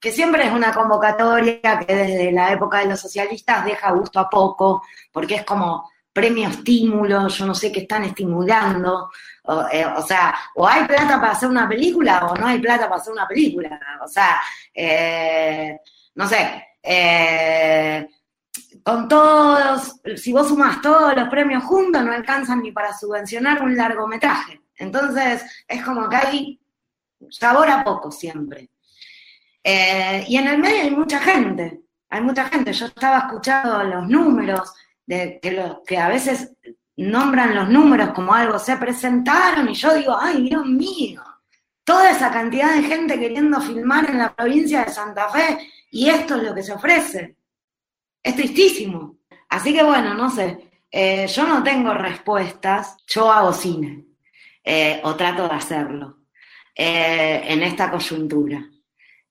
que 0.00 0.12
siempre 0.12 0.46
es 0.46 0.52
una 0.52 0.72
convocatoria 0.72 1.78
que 1.80 1.94
desde 1.94 2.32
la 2.32 2.52
época 2.52 2.78
de 2.78 2.86
los 2.86 3.00
socialistas 3.00 3.64
deja 3.64 3.90
gusto 3.92 4.20
a 4.20 4.30
poco, 4.30 4.82
porque 5.12 5.36
es 5.36 5.44
como 5.44 5.90
premio 6.12 6.48
estímulo, 6.48 7.28
yo 7.28 7.46
no 7.46 7.54
sé 7.54 7.70
qué 7.70 7.80
están 7.80 8.04
estimulando, 8.04 9.10
eh, 9.72 9.86
o, 9.86 10.02
sea, 10.02 10.34
o 10.56 10.66
hay 10.66 10.84
plata 10.84 11.20
para 11.20 11.32
hacer 11.32 11.48
una 11.48 11.68
película 11.68 12.26
o 12.26 12.36
no 12.36 12.46
hay 12.46 12.58
plata 12.58 12.88
para 12.88 13.00
hacer 13.00 13.12
una 13.12 13.26
película, 13.26 13.80
o 14.04 14.08
sea, 14.08 14.40
eh, 14.74 15.78
no 16.14 16.26
sé, 16.26 16.64
eh, 16.82 18.08
con 18.82 19.08
todos, 19.08 20.00
si 20.16 20.32
vos 20.32 20.48
sumas 20.48 20.80
todos 20.80 21.14
los 21.14 21.28
premios 21.28 21.64
juntos, 21.64 22.02
no 22.02 22.12
alcanzan 22.12 22.62
ni 22.62 22.72
para 22.72 22.96
subvencionar 22.96 23.62
un 23.62 23.76
largometraje. 23.76 24.60
Entonces, 24.76 25.44
es 25.66 25.84
como 25.84 26.08
que 26.08 26.16
hay 26.16 26.60
sabor 27.30 27.68
a 27.68 27.84
poco 27.84 28.10
siempre. 28.10 28.70
Y 30.26 30.36
en 30.36 30.46
el 30.48 30.58
medio 30.58 30.82
hay 30.82 30.90
mucha 30.90 31.18
gente, 31.20 31.82
hay 32.08 32.20
mucha 32.20 32.44
gente. 32.46 32.72
Yo 32.72 32.86
estaba 32.86 33.18
escuchando 33.18 33.82
los 33.84 34.08
números, 34.08 34.72
de 35.08 35.40
que, 35.86 35.98
a 35.98 36.08
veces 36.08 36.52
nombran 36.96 37.54
los 37.54 37.68
números 37.68 38.10
como 38.10 38.34
algo, 38.34 38.58
se 38.58 38.76
presentaron 38.76 39.68
y 39.70 39.74
yo 39.74 39.94
digo, 39.94 40.16
ay, 40.20 40.42
Dios 40.42 40.66
mío, 40.66 41.22
toda 41.82 42.10
esa 42.10 42.30
cantidad 42.30 42.74
de 42.74 42.82
gente 42.82 43.18
queriendo 43.18 43.60
filmar 43.60 44.10
en 44.10 44.18
la 44.18 44.34
provincia 44.34 44.84
de 44.84 44.90
Santa 44.90 45.30
Fe 45.30 45.58
y 45.90 46.10
esto 46.10 46.36
es 46.36 46.42
lo 46.42 46.54
que 46.54 46.62
se 46.62 46.72
ofrece. 46.72 47.36
Es 48.22 48.36
tristísimo. 48.36 49.16
Así 49.48 49.72
que 49.72 49.82
bueno, 49.82 50.12
no 50.12 50.28
sé, 50.28 50.82
eh, 50.90 51.26
yo 51.26 51.46
no 51.46 51.62
tengo 51.62 51.94
respuestas, 51.94 52.96
yo 53.06 53.32
hago 53.32 53.52
cine 53.54 54.04
eh, 54.62 55.00
o 55.04 55.14
trato 55.14 55.48
de 55.48 55.54
hacerlo 55.54 56.18
eh, 56.74 57.44
en 57.44 57.62
esta 57.62 57.90
coyuntura. 57.90 58.62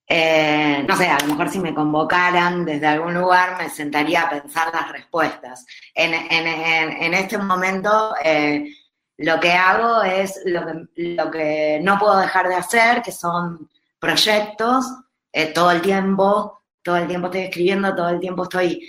Eh, 0.09 0.85
no 0.87 0.95
sé, 0.95 1.09
a 1.09 1.19
lo 1.19 1.27
mejor 1.27 1.49
si 1.49 1.59
me 1.59 1.73
convocaran 1.73 2.63
desde 2.63 2.87
algún 2.87 3.13
lugar 3.13 3.57
me 3.57 3.69
sentaría 3.69 4.21
a 4.21 4.29
pensar 4.29 4.73
las 4.73 4.89
respuestas. 4.91 5.65
En, 5.93 7.13
este 7.13 7.37
momento 7.37 8.15
eh, 8.23 8.73
lo 9.17 9.37
que 9.39 9.51
hago 9.51 10.03
es 10.03 10.41
lo 10.45 11.29
que, 11.29 11.81
no 11.83 11.99
puedo 11.99 12.19
dejar 12.19 12.47
de 12.47 12.55
hacer, 12.55 13.01
que 13.01 13.11
son 13.11 13.69
proyectos, 13.99 14.85
eh, 15.33 15.47
todo 15.47 15.71
el 15.71 15.81
tiempo, 15.81 16.61
todo 16.81 16.95
el 16.95 17.07
tiempo 17.07 17.27
estoy 17.27 17.41
escribiendo, 17.41 17.93
todo 17.93 18.07
el 18.07 18.21
tiempo 18.21 18.43
estoy 18.43 18.81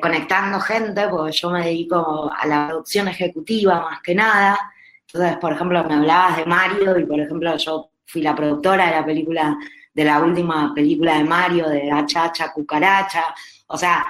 conectando 0.00 0.60
gente, 0.60 1.08
porque 1.08 1.32
yo 1.32 1.50
me 1.50 1.64
dedico 1.66 2.32
a 2.34 2.46
la 2.46 2.68
producción 2.68 3.08
ejecutiva 3.08 3.82
más 3.82 4.00
que 4.00 4.14
nada. 4.14 4.58
Entonces, 5.06 5.36
por 5.36 5.52
ejemplo, 5.52 5.84
me 5.84 5.94
hablabas 5.94 6.38
de 6.38 6.46
Mario 6.46 6.98
y, 6.98 7.04
por 7.04 7.20
ejemplo, 7.20 7.54
yo 7.58 7.90
fui 8.06 8.22
la 8.22 8.34
productora 8.34 8.86
de 8.86 8.92
la 8.92 9.04
película 9.04 9.58
de 9.94 10.04
la 10.04 10.20
última 10.20 10.72
película 10.74 11.14
de 11.16 11.24
Mario, 11.24 11.68
de 11.68 11.90
Achacha 11.90 12.52
Cucaracha. 12.52 13.34
O 13.68 13.78
sea, 13.78 14.04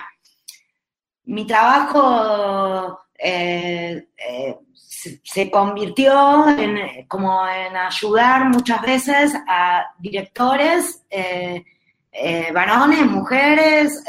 mi 1.25 1.47
trabajo 1.47 3.01
eh, 3.19 4.09
eh, 4.17 4.57
se, 4.75 5.51
convirtió 5.51 6.49
en, 6.49 7.07
como 7.07 7.47
en 7.47 7.77
ayudar 7.77 8.49
muchas 8.49 8.81
veces 8.83 9.35
a 9.47 9.85
directores, 9.99 11.03
eh, 11.11 11.63
varones, 12.53 13.05
mujeres, 13.07 14.03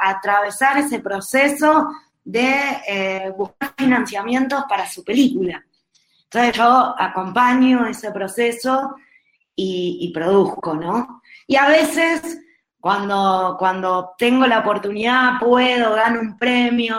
a 0.00 0.10
atravesar 0.10 0.78
ese 0.78 1.00
proceso 1.00 1.88
de 2.24 3.32
buscar 3.36 3.72
financiamientos 3.76 4.64
para 4.68 4.88
su 4.88 5.02
película. 5.02 5.64
Entonces 6.24 6.56
yo 6.56 6.94
acompaño 6.98 7.86
ese 7.86 8.10
proceso 8.10 8.96
y, 9.56 10.10
produzco, 10.12 10.74
¿no? 10.74 11.15
Y 11.46 11.56
a 11.56 11.68
veces 11.68 12.40
cuando, 12.80 13.56
cuando 13.58 14.14
tengo 14.16 14.46
la 14.46 14.60
oportunidad 14.60 15.40
puedo, 15.40 15.94
gano 15.96 16.20
un 16.20 16.38
premio 16.38 16.96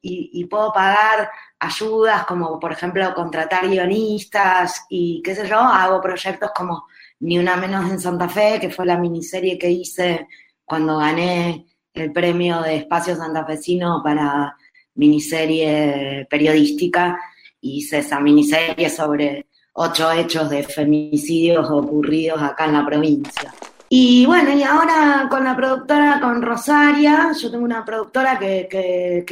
y, 0.00 0.44
puedo 0.46 0.72
pagar 0.72 1.28
ayudas 1.58 2.24
como 2.24 2.58
por 2.58 2.72
ejemplo 2.72 3.12
contratar 3.14 3.68
guionistas 3.68 4.86
y 4.88 5.20
qué 5.22 5.34
sé 5.34 5.46
yo, 5.46 5.58
hago 5.58 6.00
proyectos 6.00 6.52
como 6.54 6.86
Ni 7.20 7.38
una 7.38 7.56
menos 7.56 7.90
en 7.90 8.00
Santa 8.00 8.28
Fe, 8.28 8.58
que 8.60 8.70
fue 8.70 8.86
la 8.86 8.96
miniserie 8.96 9.58
que 9.58 9.70
hice 9.70 10.26
cuando 10.64 10.98
gané 10.98 11.66
el 11.92 12.12
premio 12.12 12.62
de 12.62 12.76
Espacio 12.76 13.16
Santafesino 13.16 14.02
para 14.02 14.56
miniserie 14.94 16.26
periodística. 16.30 17.18
Hice 17.60 17.98
esa 17.98 18.20
miniserie 18.20 18.88
sobre 18.90 19.46
ocho 19.74 20.10
hechos 20.12 20.48
de 20.50 20.62
femicidios 20.62 21.68
ocurridos 21.70 22.40
acá 22.42 22.66
en 22.66 22.72
la 22.72 22.86
provincia. 22.86 23.52
Y 23.88 24.26
bueno, 24.26 24.52
y 24.52 24.62
ahora 24.62 25.26
con 25.30 25.44
la 25.44 25.54
productora, 25.54 26.20
con 26.20 26.42
Rosaria, 26.42 27.30
yo 27.40 27.50
tengo 27.50 27.64
una 27.64 27.84
productora 27.84 28.38
que, 28.38 29.26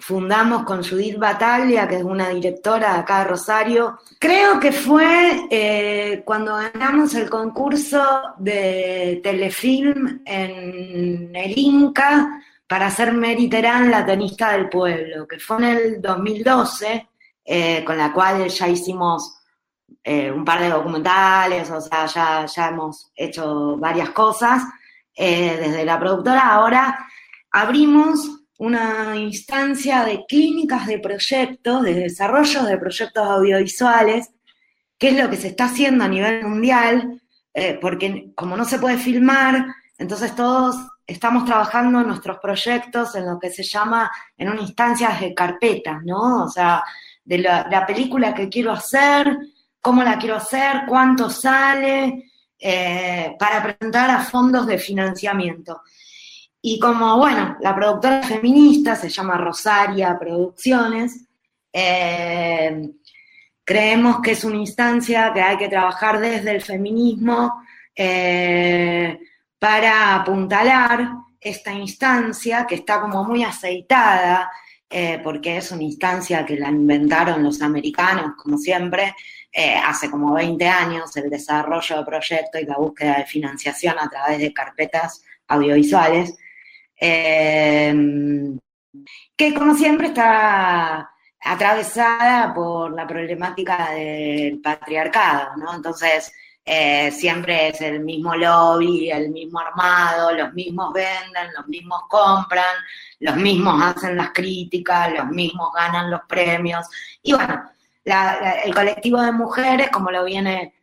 fundamos 0.00 0.62
con 0.62 0.84
Judith 0.84 1.18
Bataglia, 1.18 1.88
que 1.88 1.96
es 1.96 2.04
una 2.04 2.28
directora 2.28 2.94
de 2.94 2.98
acá 3.00 3.18
de 3.18 3.24
Rosario. 3.24 3.98
Creo 4.18 4.60
que 4.60 4.70
fue 4.70 5.46
eh, 5.50 6.22
cuando 6.24 6.54
ganamos 6.54 7.14
el 7.14 7.28
concurso 7.28 8.00
de 8.38 9.20
telefilm 9.24 10.22
en 10.24 11.34
el 11.34 11.58
Inca 11.58 12.42
para 12.68 12.86
hacer 12.86 13.12
Meriterán, 13.12 13.90
la 13.90 14.06
tenista 14.06 14.52
del 14.52 14.68
pueblo, 14.68 15.26
que 15.26 15.40
fue 15.40 15.56
en 15.56 15.64
el 15.64 16.02
2012, 16.02 17.08
eh, 17.44 17.82
con 17.84 17.98
la 17.98 18.12
cual 18.12 18.46
ya 18.48 18.68
hicimos 18.68 19.37
eh, 20.02 20.30
un 20.30 20.44
par 20.44 20.60
de 20.60 20.70
documentales, 20.70 21.70
o 21.70 21.80
sea, 21.80 22.06
ya, 22.06 22.46
ya 22.46 22.68
hemos 22.68 23.10
hecho 23.14 23.76
varias 23.76 24.10
cosas. 24.10 24.62
Eh, 25.14 25.56
desde 25.60 25.84
la 25.84 25.98
productora 25.98 26.48
ahora 26.48 27.06
abrimos 27.50 28.38
una 28.58 29.16
instancia 29.16 30.04
de 30.04 30.24
clínicas 30.26 30.86
de 30.86 30.98
proyectos, 30.98 31.82
de 31.82 31.94
desarrollo 31.94 32.64
de 32.64 32.78
proyectos 32.78 33.26
audiovisuales, 33.26 34.30
que 34.98 35.08
es 35.08 35.22
lo 35.22 35.30
que 35.30 35.36
se 35.36 35.48
está 35.48 35.66
haciendo 35.66 36.04
a 36.04 36.08
nivel 36.08 36.44
mundial, 36.44 37.20
eh, 37.54 37.78
porque 37.80 38.32
como 38.34 38.56
no 38.56 38.64
se 38.64 38.78
puede 38.78 38.98
filmar, 38.98 39.66
entonces 39.96 40.34
todos 40.34 40.76
estamos 41.06 41.44
trabajando 41.44 42.00
en 42.00 42.08
nuestros 42.08 42.38
proyectos 42.38 43.14
en 43.14 43.26
lo 43.26 43.38
que 43.38 43.50
se 43.50 43.62
llama, 43.62 44.10
en 44.36 44.50
una 44.50 44.60
instancia 44.60 45.10
de 45.18 45.34
carpetas, 45.34 46.02
¿no? 46.04 46.44
O 46.44 46.48
sea, 46.48 46.84
de 47.24 47.38
la, 47.38 47.84
película 47.86 48.34
que 48.34 48.48
quiero 48.48 48.72
hacer, 48.72 49.38
cómo 49.88 50.02
la 50.02 50.18
quiero 50.18 50.36
hacer, 50.36 50.82
cuánto 50.86 51.30
sale, 51.30 52.30
eh, 52.58 53.34
para 53.38 53.62
presentar 53.62 54.10
a 54.10 54.20
fondos 54.20 54.66
de 54.66 54.76
financiamiento. 54.76 55.80
Y 56.60 56.78
como, 56.78 57.16
bueno, 57.16 57.56
la 57.62 57.74
productora 57.74 58.22
feminista 58.22 58.94
se 58.94 59.08
llama 59.08 59.38
Rosaria 59.38 60.18
Producciones, 60.20 61.26
eh, 61.72 62.90
creemos 63.64 64.20
que 64.20 64.32
es 64.32 64.44
una 64.44 64.56
instancia 64.56 65.32
que 65.32 65.40
hay 65.40 65.56
que 65.56 65.68
trabajar 65.70 66.20
desde 66.20 66.50
el 66.50 66.60
feminismo 66.60 67.62
eh, 67.96 69.18
para 69.58 70.16
apuntalar 70.16 71.12
esta 71.40 71.72
instancia 71.72 72.66
que 72.66 72.74
está 72.74 73.00
como 73.00 73.24
muy 73.24 73.42
aceitada, 73.42 74.50
porque 75.22 75.58
es 75.58 75.70
una 75.70 75.82
instancia 75.82 76.46
que 76.46 76.56
la 76.56 76.70
inventaron 76.70 77.42
los 77.42 77.60
americanos, 77.60 78.32
como 78.36 78.56
siempre, 78.56 79.14
hace 79.84 80.10
como 80.10 80.34
20 80.34 80.68
años, 80.68 81.16
el 81.16 81.30
desarrollo 81.30 81.98
de 81.98 82.04
proyectos 82.04 82.60
y 82.60 82.66
la 82.66 82.76
búsqueda 82.76 83.18
de 83.18 83.26
financiación 83.26 83.98
a 83.98 84.08
través 84.08 84.38
de 84.38 84.52
carpetas 84.52 85.24
audiovisuales. 85.48 86.36
Em, 86.96 88.58
que 89.36 89.54
como 89.54 89.74
siempre 89.74 90.08
está 90.08 91.10
atravesada 91.40 92.52
por 92.54 92.92
la 92.92 93.06
problemática 93.06 93.92
del 93.92 94.60
patriarcado, 94.60 95.56
¿no? 95.56 95.74
Entonces, 95.74 96.32
eh, 96.64 97.10
siempre 97.12 97.68
es 97.68 97.80
el 97.80 98.00
mismo 98.00 98.34
lobby, 98.34 99.10
el 99.10 99.30
mismo 99.30 99.60
armado, 99.60 100.32
los 100.32 100.52
mismos 100.52 100.92
venden, 100.92 101.54
los 101.56 101.66
mismos 101.68 102.02
compran, 102.08 102.76
los 103.20 103.36
mismos 103.36 103.80
hacen 103.82 104.16
las 104.16 104.32
críticas, 104.32 105.12
los 105.14 105.28
mismos 105.28 105.72
ganan 105.72 106.10
los 106.10 106.20
premios. 106.28 106.86
Y 107.22 107.32
bueno, 107.32 107.70
el 108.64 108.74
colectivo 108.74 109.20
de 109.20 109.32
mujeres, 109.32 109.90
como 109.90 110.10
lo 110.10 110.24
viene 110.24 110.74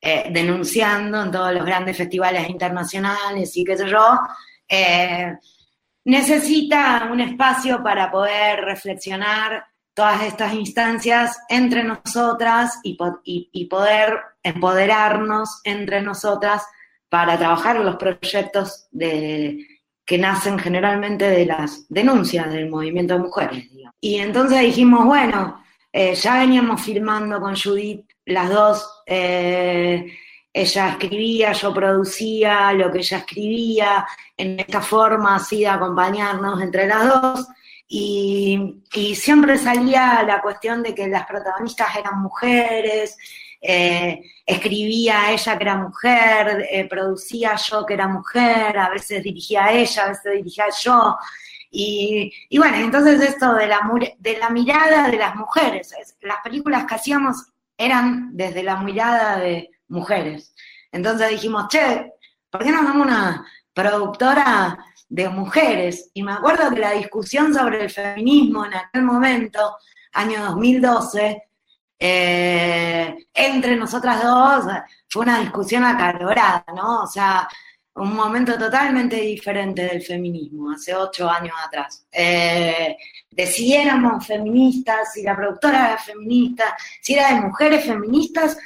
eh, 0.00 0.28
denunciando 0.30 1.22
en 1.22 1.30
todos 1.32 1.52
los 1.52 1.64
grandes 1.64 1.96
festivales 1.96 2.48
internacionales 2.48 3.56
y 3.56 3.64
qué 3.64 3.76
sé 3.76 3.88
yo, 3.88 4.20
eh, 4.68 5.36
necesita 6.04 7.08
un 7.10 7.20
espacio 7.20 7.82
para 7.82 8.10
poder 8.10 8.60
reflexionar 8.60 9.64
todas 9.94 10.22
estas 10.22 10.54
instancias 10.54 11.38
entre 11.48 11.82
nosotras 11.82 12.78
y, 12.84 12.94
poder 13.66 14.20
empoderarnos 14.44 15.60
entre 15.64 16.00
nosotras 16.00 16.62
para 17.08 17.36
trabajar 17.36 17.80
los 17.80 17.96
proyectos 17.96 18.86
que 18.92 20.18
nacen 20.18 20.60
generalmente 20.60 21.28
de 21.28 21.44
las 21.46 21.88
denuncias 21.88 22.52
del 22.52 22.70
movimiento 22.70 23.14
de 23.14 23.20
mujeres. 23.20 23.68
Y 24.00 24.18
entonces 24.18 24.60
dijimos, 24.60 25.04
bueno, 25.04 25.60
eh, 25.92 26.14
ya 26.14 26.38
veníamos 26.38 26.82
filmando 26.82 27.40
con 27.40 27.56
Judith 27.56 28.06
las 28.26 28.50
dos 28.50 29.02
eh, 29.06 30.06
ella 30.52 30.88
escribía, 30.90 31.52
yo 31.52 31.72
producía 31.72 32.72
lo 32.72 32.90
que 32.90 32.98
ella 32.98 33.18
escribía, 33.18 34.06
en 34.36 34.60
esta 34.60 34.80
forma 34.80 35.36
así 35.36 35.60
de 35.60 35.68
acompañarnos 35.68 36.60
entre 36.60 36.86
las 36.86 37.08
dos. 37.08 37.46
Y, 37.86 38.82
siempre 39.14 39.56
salía 39.56 40.22
la 40.26 40.42
cuestión 40.42 40.82
de 40.82 40.94
que 40.94 41.06
las 41.08 41.26
protagonistas 41.26 41.96
eran 41.96 42.20
mujeres, 42.20 43.16
eh, 43.60 44.20
escribía 44.44 45.32
ella 45.32 45.56
que 45.56 45.64
era 45.64 45.76
mujer, 45.76 46.88
producía 46.90 47.54
yo 47.56 47.86
que 47.86 47.94
era 47.94 48.08
mujer, 48.08 48.78
a 48.78 48.90
veces 48.90 49.22
dirigía 49.22 49.72
ella, 49.72 50.04
a 50.04 50.08
veces 50.08 50.32
dirigía 50.34 50.66
yo. 50.82 51.16
Y, 51.70 52.32
bueno, 52.56 52.76
entonces 52.78 53.20
esto 53.20 53.54
de 53.54 53.66
la, 53.66 53.80
de 54.18 54.38
la 54.38 54.50
mirada 54.50 55.08
de 55.08 55.18
las 55.18 55.34
mujeres, 55.36 55.94
las 56.22 56.38
películas 56.42 56.86
que 56.86 56.94
hacíamos 56.94 57.52
eran 57.76 58.30
desde 58.36 58.62
la 58.62 58.76
mirada 58.76 59.38
de 59.38 59.70
mujeres. 59.88 60.54
Entonces 60.90 61.30
dijimos, 61.30 61.68
che, 61.68 62.12
¿por 62.50 62.62
qué 62.62 62.70
no 62.70 62.80
hacemos 62.80 63.06
una 63.06 63.46
productora 63.72 64.78
de 65.08 65.28
mujeres? 65.28 66.10
Y 66.14 66.22
me 66.22 66.32
acuerdo 66.32 66.70
que 66.70 66.80
la 66.80 66.92
discusión 66.92 67.54
sobre 67.54 67.84
el 67.84 67.90
feminismo 67.90 68.64
en 68.64 68.74
aquel 68.74 69.02
momento, 69.02 69.76
año 70.12 70.44
2012, 70.46 71.42
eh, 72.00 73.16
entre 73.34 73.76
nosotras 73.76 74.22
dos, 74.22 74.64
fue 75.08 75.22
una 75.22 75.40
discusión 75.40 75.84
acalorada, 75.84 76.64
¿no? 76.74 77.02
O 77.02 77.06
sea, 77.06 77.48
un 77.98 78.14
momento 78.14 78.56
totalmente 78.58 79.16
diferente 79.16 79.82
del 79.82 80.02
feminismo, 80.02 80.70
hace 80.70 80.94
ocho 80.94 81.28
años 81.28 81.54
atrás. 81.66 82.06
Eh, 82.12 82.96
de 83.30 83.46
si 83.46 83.74
éramos 83.74 84.26
feministas, 84.26 85.12
si 85.12 85.22
la 85.22 85.36
productora 85.36 85.86
era 85.86 85.98
feminista, 85.98 86.76
si 87.00 87.14
era 87.14 87.34
de 87.34 87.40
mujeres 87.40 87.84
feministas 87.84 88.58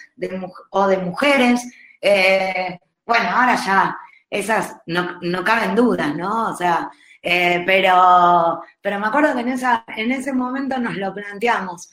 o 0.71 0.87
de 0.87 0.99
mujeres. 0.99 1.63
Eh, 2.01 2.79
bueno, 3.05 3.29
ahora 3.31 3.57
ya 3.57 3.97
esas 4.31 4.77
no, 4.87 5.19
no 5.21 5.45
caben 5.45 5.75
dudas, 5.75 6.15
¿no? 6.15 6.51
O 6.51 6.57
sea, 6.57 6.91
eh, 7.23 7.63
pero, 7.67 8.63
pero 8.81 8.99
me 8.99 9.07
acuerdo 9.07 9.35
que 9.35 9.41
en, 9.41 9.49
esa, 9.49 9.85
en 9.97 10.13
ese 10.13 10.33
momento 10.33 10.79
nos 10.79 10.97
lo 10.97 11.13
planteamos. 11.15 11.91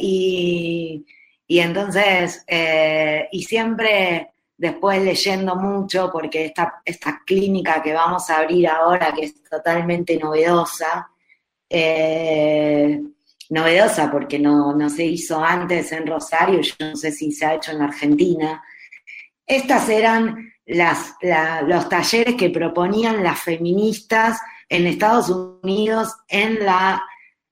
y, 0.00 1.04
y 1.46 1.58
entonces, 1.60 2.44
y 3.32 3.42
siempre 3.42 4.31
después 4.62 5.02
leyendo 5.02 5.56
mucho, 5.56 6.08
porque 6.12 6.44
esta, 6.44 6.80
esta 6.84 7.20
clínica 7.26 7.82
que 7.82 7.92
vamos 7.92 8.30
a 8.30 8.38
abrir 8.38 8.68
ahora, 8.68 9.12
que 9.12 9.24
es 9.24 9.42
totalmente 9.42 10.16
novedosa, 10.16 11.10
eh, 11.68 13.02
novedosa 13.50 14.08
porque 14.08 14.38
no, 14.38 14.72
no, 14.72 14.88
se 14.88 15.04
hizo 15.04 15.42
antes 15.42 15.90
en 15.90 16.06
Rosario, 16.06 16.60
yo 16.60 16.74
no 16.78 16.94
sé 16.94 17.10
si 17.10 17.32
se 17.32 17.44
ha 17.44 17.54
hecho 17.56 17.72
en 17.72 17.82
Argentina, 17.82 18.62
estas 19.44 19.88
eran 19.88 20.52
las, 20.64 21.16
los 21.66 21.88
talleres 21.88 22.36
que 22.36 22.50
proponían 22.50 23.24
las 23.24 23.40
feministas 23.40 24.40
en 24.68 24.86
Estados 24.86 25.28
Unidos 25.28 26.14
en 26.28 26.64
la 26.64 27.02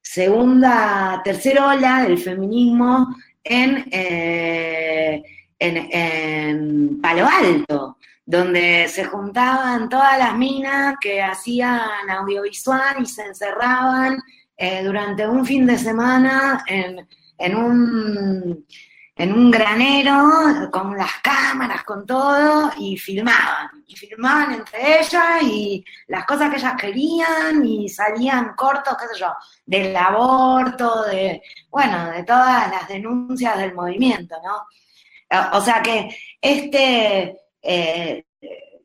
segunda, 0.01 1.21
tercera 1.25 1.71
ola 1.71 2.05
del 2.05 2.19
feminismo 2.19 3.09
en... 3.43 3.85
Eh, 3.91 5.25
en, 5.61 7.01
Palo 7.01 7.27
Alto, 7.27 7.99
donde 8.25 8.89
se 8.89 9.05
juntaban 9.05 9.89
todas 9.89 10.19
las 10.19 10.37
minas 10.37 10.97
que 11.01 11.23
hacían 11.23 12.09
audiovisual 12.09 12.97
y 13.01 13.07
se 13.07 13.27
encerraban 13.27 14.19
eh, 14.57 14.83
durante 14.83 15.27
un 15.27 15.45
fin 15.45 15.67
de 15.67 15.79
semana 15.79 16.65
en, 16.67 17.07
en, 17.39 17.57
un, 17.57 18.67
en 19.17 19.33
un 19.33 19.51
granero 19.51 20.71
con 20.71 20.97
las 20.97 21.21
cámaras, 21.23 21.85
con 21.85 22.07
todo, 22.07 22.71
y 22.79 22.97
filmaban. 22.97 23.85
Y 23.87 23.97
filmaban 23.97 24.53
entre 24.53 25.01
ellas 25.01 25.43
y 25.43 25.85
las 26.09 26.25
cosas 26.25 26.51
que 26.51 26.57
ellas 26.57 26.75
querían 26.79 27.65
y 27.65 27.89
salían 27.89 28.55
cortos, 28.55 28.97
qué 28.99 29.09
sé 29.13 29.21
yo, 29.21 29.33
del 29.67 29.95
aborto, 29.97 31.05
de, 31.05 31.43
bueno, 31.71 32.11
de 32.11 32.23
todas 32.25 32.71
las 32.71 32.89
denuncias 32.89 33.59
del 33.59 33.75
movimiento, 33.75 34.37
¿no? 34.45 34.67
O 35.53 35.61
sea 35.61 35.81
que 35.83 36.09
este 36.41 37.37
eh, 37.63 38.25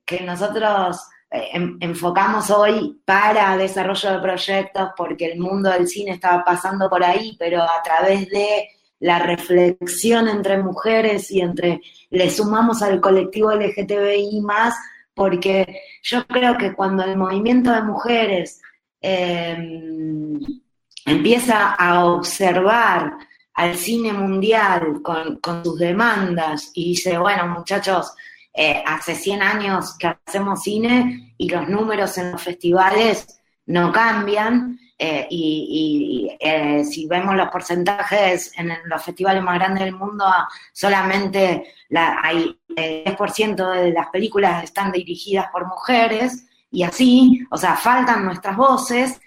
que 0.06 0.22
nosotros 0.22 0.98
eh, 1.32 1.50
enfocamos 1.80 2.50
hoy 2.52 3.02
para 3.04 3.58
desarrollo 3.58 4.14
de 4.14 4.20
proyectos, 4.20 4.90
porque 4.96 5.26
el 5.32 5.40
mundo 5.40 5.70
del 5.70 5.88
cine 5.88 6.12
estaba 6.12 6.44
pasando 6.44 6.90
por 6.90 7.04
ahí, 7.04 7.36
pero 7.40 7.64
a 7.64 7.82
través 7.84 8.30
de 8.30 8.70
la 9.00 9.20
reflexión 9.20 10.28
entre 10.28 10.62
mujeres 10.62 11.30
y 11.32 11.42
entre, 11.42 11.82
le 12.10 12.30
sumamos 12.30 12.82
al 12.82 13.02
colectivo 13.02 13.52
LGTBI 13.52 14.42
más, 14.42 14.76
porque 15.14 15.82
yo 16.04 16.26
creo 16.28 16.58
que 16.58 16.74
cuando 16.74 17.04
el 17.04 17.18
movimiento 17.18 17.72
de 17.72 17.82
mujeres 17.82 18.62
em, 19.02 20.40
empieza 21.06 21.74
a 21.74 22.06
observar 22.06 23.14
al 23.56 23.76
cine 23.78 24.12
mundial 24.12 25.02
con, 25.02 25.64
sus 25.64 25.80
demandas 25.80 26.72
y 26.74 26.90
dice, 26.90 27.18
bueno, 27.18 27.48
muchachos, 27.48 28.14
eh, 28.54 28.84
hace 28.86 29.16
100 29.16 29.42
años 29.42 29.98
que 29.98 30.16
hacemos 30.26 30.62
cine 30.64 31.34
y 31.38 31.50
los 31.50 31.68
números 31.68 32.18
en 32.18 32.34
los 32.34 32.42
festivales 32.42 33.42
no 33.66 33.92
cambian. 33.92 34.80
Eh, 34.98 35.28
y, 35.30 36.38
eh, 36.40 36.86
si 36.86 37.06
vemos 37.06 37.36
los 37.36 37.50
porcentajes 37.50 38.54
en 38.58 38.72
los 38.86 39.04
festivales 39.04 39.44
más 39.44 39.56
grandes 39.56 39.84
del 39.84 39.94
mundo, 39.94 40.26
solamente 40.72 41.74
la, 41.90 42.20
hay 42.24 42.58
el 42.78 43.04
10% 43.04 43.72
de 43.74 43.92
las 43.92 44.08
películas 44.08 44.64
están 44.64 44.94
dirigidas 44.94 45.48
por 45.52 45.68
mujeres 45.68 46.46
y 46.72 46.84
así, 46.84 47.46
o 47.52 47.58
sea, 47.58 47.76
faltan 47.76 48.26
nuestras 48.26 48.56
voces 48.56 49.20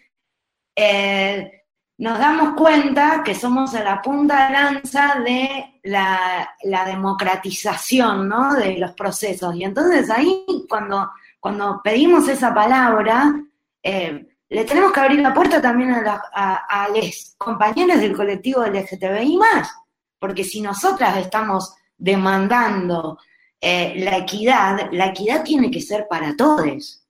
nos 1.98 2.18
damos 2.18 2.54
cuenta 2.54 3.22
que 3.24 3.34
somos 3.34 3.74
en 3.74 3.84
la 3.84 4.00
punta 4.00 4.46
de 4.46 4.52
lanza 4.52 5.20
de 5.24 5.80
la, 5.82 6.84
democratización 6.86 8.28
¿no? 8.28 8.54
de 8.54 8.78
los 8.78 8.92
procesos. 8.92 9.54
Y 9.56 9.64
entonces 9.64 10.08
ahí, 10.08 10.44
cuando, 10.68 11.10
cuando 11.40 11.80
pedimos 11.82 12.28
esa 12.28 12.54
palabra, 12.54 13.34
eh, 13.82 14.28
le 14.48 14.64
tenemos 14.64 14.92
que 14.92 15.00
abrir 15.00 15.20
la 15.20 15.34
puerta 15.34 15.60
también 15.60 15.92
a, 15.92 16.88
los 16.94 17.34
compañeros 17.36 18.00
del 18.00 18.16
colectivo 18.16 18.64
LGTBI 18.64 19.36
más, 19.36 19.74
porque 20.20 20.44
si 20.44 20.60
nosotras 20.60 21.16
estamos 21.16 21.74
demandando 21.96 23.18
eh, 23.60 23.94
la 23.98 24.18
equidad, 24.18 24.88
la 24.92 25.06
equidad 25.06 25.42
tiene 25.42 25.70
que 25.70 25.82
ser 25.82 26.06
para 26.08 26.36
todos 26.36 27.04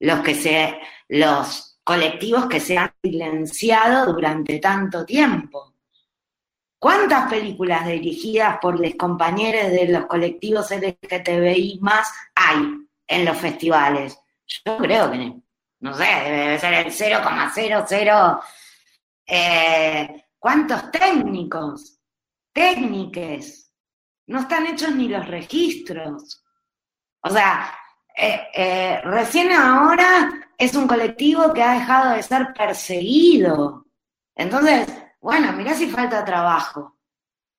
los 0.00 0.20
que 0.20 0.34
se, 0.34 0.78
los 1.08 1.69
colectivos 1.84 2.46
que 2.46 2.60
se 2.60 2.78
han 2.78 2.92
silenciado 3.02 4.12
durante 4.12 4.58
tanto 4.58 5.04
tiempo. 5.04 5.74
¿Cuántas 6.78 7.28
películas 7.30 7.86
dirigidas 7.86 8.58
por 8.60 8.80
los 8.80 8.94
compañeros 8.94 9.70
de 9.70 9.88
los 9.88 10.06
colectivos 10.06 10.70
LGTBI 10.70 11.78
más 11.82 12.10
hay 12.34 12.56
en 13.06 13.24
los 13.24 13.36
festivales? 13.36 14.18
Yo 14.46 14.78
creo 14.78 15.10
que, 15.10 15.34
no 15.80 15.94
sé, 15.94 16.04
debe 16.04 16.58
ser 16.58 16.74
el 16.74 16.86
0,00. 16.86 18.40
Eh, 19.26 20.24
¿Cuántos 20.38 20.90
técnicos, 20.90 22.00
técniques? 22.50 23.74
No 24.28 24.40
están 24.40 24.66
hechos 24.66 24.94
ni 24.94 25.06
los 25.06 25.28
registros. 25.28 26.42
O 27.22 27.28
sea, 27.28 27.74
eh, 28.16 28.40
eh, 28.54 29.00
recién 29.04 29.52
ahora 29.52 30.49
es 30.60 30.74
un 30.74 30.86
colectivo 30.86 31.54
que 31.54 31.62
ha 31.62 31.72
dejado 31.72 32.14
de 32.14 32.22
ser 32.22 32.52
perseguido. 32.52 33.86
Entonces, 34.36 34.86
bueno, 35.18 35.52
mirá 35.54 35.74
si 35.74 35.88
falta 35.88 36.22
trabajo 36.22 36.98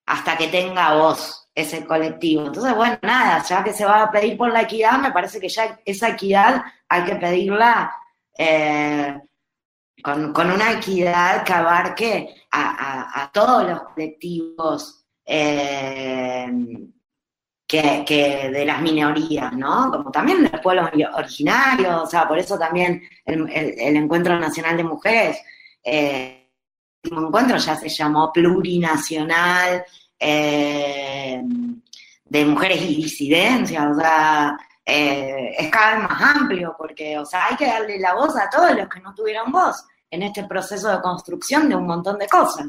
hasta 0.05 0.37
que 0.37 0.49
tenga 0.49 0.93
voz 0.93 1.49
ese 1.55 1.83
colectivo. 1.83 2.45
Entonces, 2.45 2.75
bueno, 2.75 2.99
nada, 3.01 3.43
ya 3.43 3.63
que 3.63 3.73
se 3.73 3.85
va 3.85 4.03
a 4.03 4.11
pedir 4.11 4.37
por 4.37 4.53
la 4.53 4.61
equidad, 4.61 4.99
me 4.99 5.11
parece 5.11 5.39
que 5.39 5.49
ya 5.49 5.79
esa 5.83 6.09
equidad 6.09 6.61
hay 6.87 7.03
que 7.05 7.15
pedirla 7.15 7.91
eh, 8.37 9.19
con, 10.03 10.35
una 10.35 10.73
equidad 10.73 11.43
que 11.43 11.53
abarque 11.53 12.35
a, 12.51 13.31
todos 13.33 13.67
los 13.67 13.81
colectivos 13.81 15.05
que, 17.71 18.49
de 18.51 18.65
las 18.65 18.81
minorías, 18.81 19.53
¿no? 19.53 19.89
Como 19.89 20.11
también 20.11 20.43
de 20.43 20.49
los 20.49 20.61
pueblos 20.61 20.89
originarios, 21.13 22.01
o 22.03 22.05
sea, 22.05 22.27
por 22.27 22.37
eso 22.37 22.59
también 22.59 23.01
el, 23.25 23.95
Encuentro 23.95 24.37
Nacional 24.37 24.75
de 24.75 24.83
Mujeres, 24.83 25.37
eh, 25.83 26.49
el 27.03 27.13
encuentro 27.13 27.57
ya 27.57 27.75
se 27.75 27.89
llamó 27.89 28.31
plurinacional 28.31 29.83
eh, 30.19 31.41
de 32.25 32.45
mujeres 32.45 32.81
y 32.81 32.95
disidencias, 32.95 33.87
o 33.87 33.99
sea, 33.99 34.57
eh, 34.85 35.55
es 35.57 35.69
cada 35.69 35.95
vez 35.95 36.09
más 36.09 36.21
amplio, 36.35 36.75
porque, 36.77 37.17
o 37.17 37.25
sea, 37.25 37.47
hay 37.47 37.55
que 37.55 37.65
darle 37.65 37.99
la 37.99 38.13
voz 38.13 38.35
a 38.35 38.49
todos 38.49 38.75
los 38.75 38.89
que 38.89 38.99
no 38.99 39.15
tuvieron 39.15 39.51
voz 39.51 39.85
en 40.09 40.23
este 40.23 40.43
proceso 40.43 40.91
de 40.91 41.01
construcción 41.01 41.69
de 41.69 41.75
un 41.75 41.87
montón 41.87 42.19
de 42.19 42.27
cosas. 42.27 42.67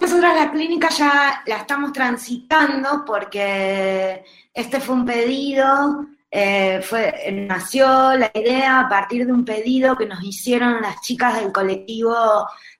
Nosotros 0.00 0.34
la 0.34 0.50
clínica 0.50 0.88
ya 0.90 1.42
la 1.44 1.56
estamos 1.56 1.92
transitando 1.92 3.04
porque 3.04 4.24
este 4.54 4.80
fue 4.80 4.94
un 4.94 5.04
pedido, 5.04 6.06
eh, 6.30 6.80
fue, 6.82 7.30
nació 7.32 7.86
la 8.14 8.30
idea 8.34 8.80
a 8.80 8.88
partir 8.88 9.26
de 9.26 9.32
un 9.32 9.44
pedido 9.44 9.96
que 9.96 10.06
nos 10.06 10.22
hicieron 10.22 10.80
las 10.80 11.00
chicas 11.00 11.40
del 11.40 11.52
colectivo 11.52 12.14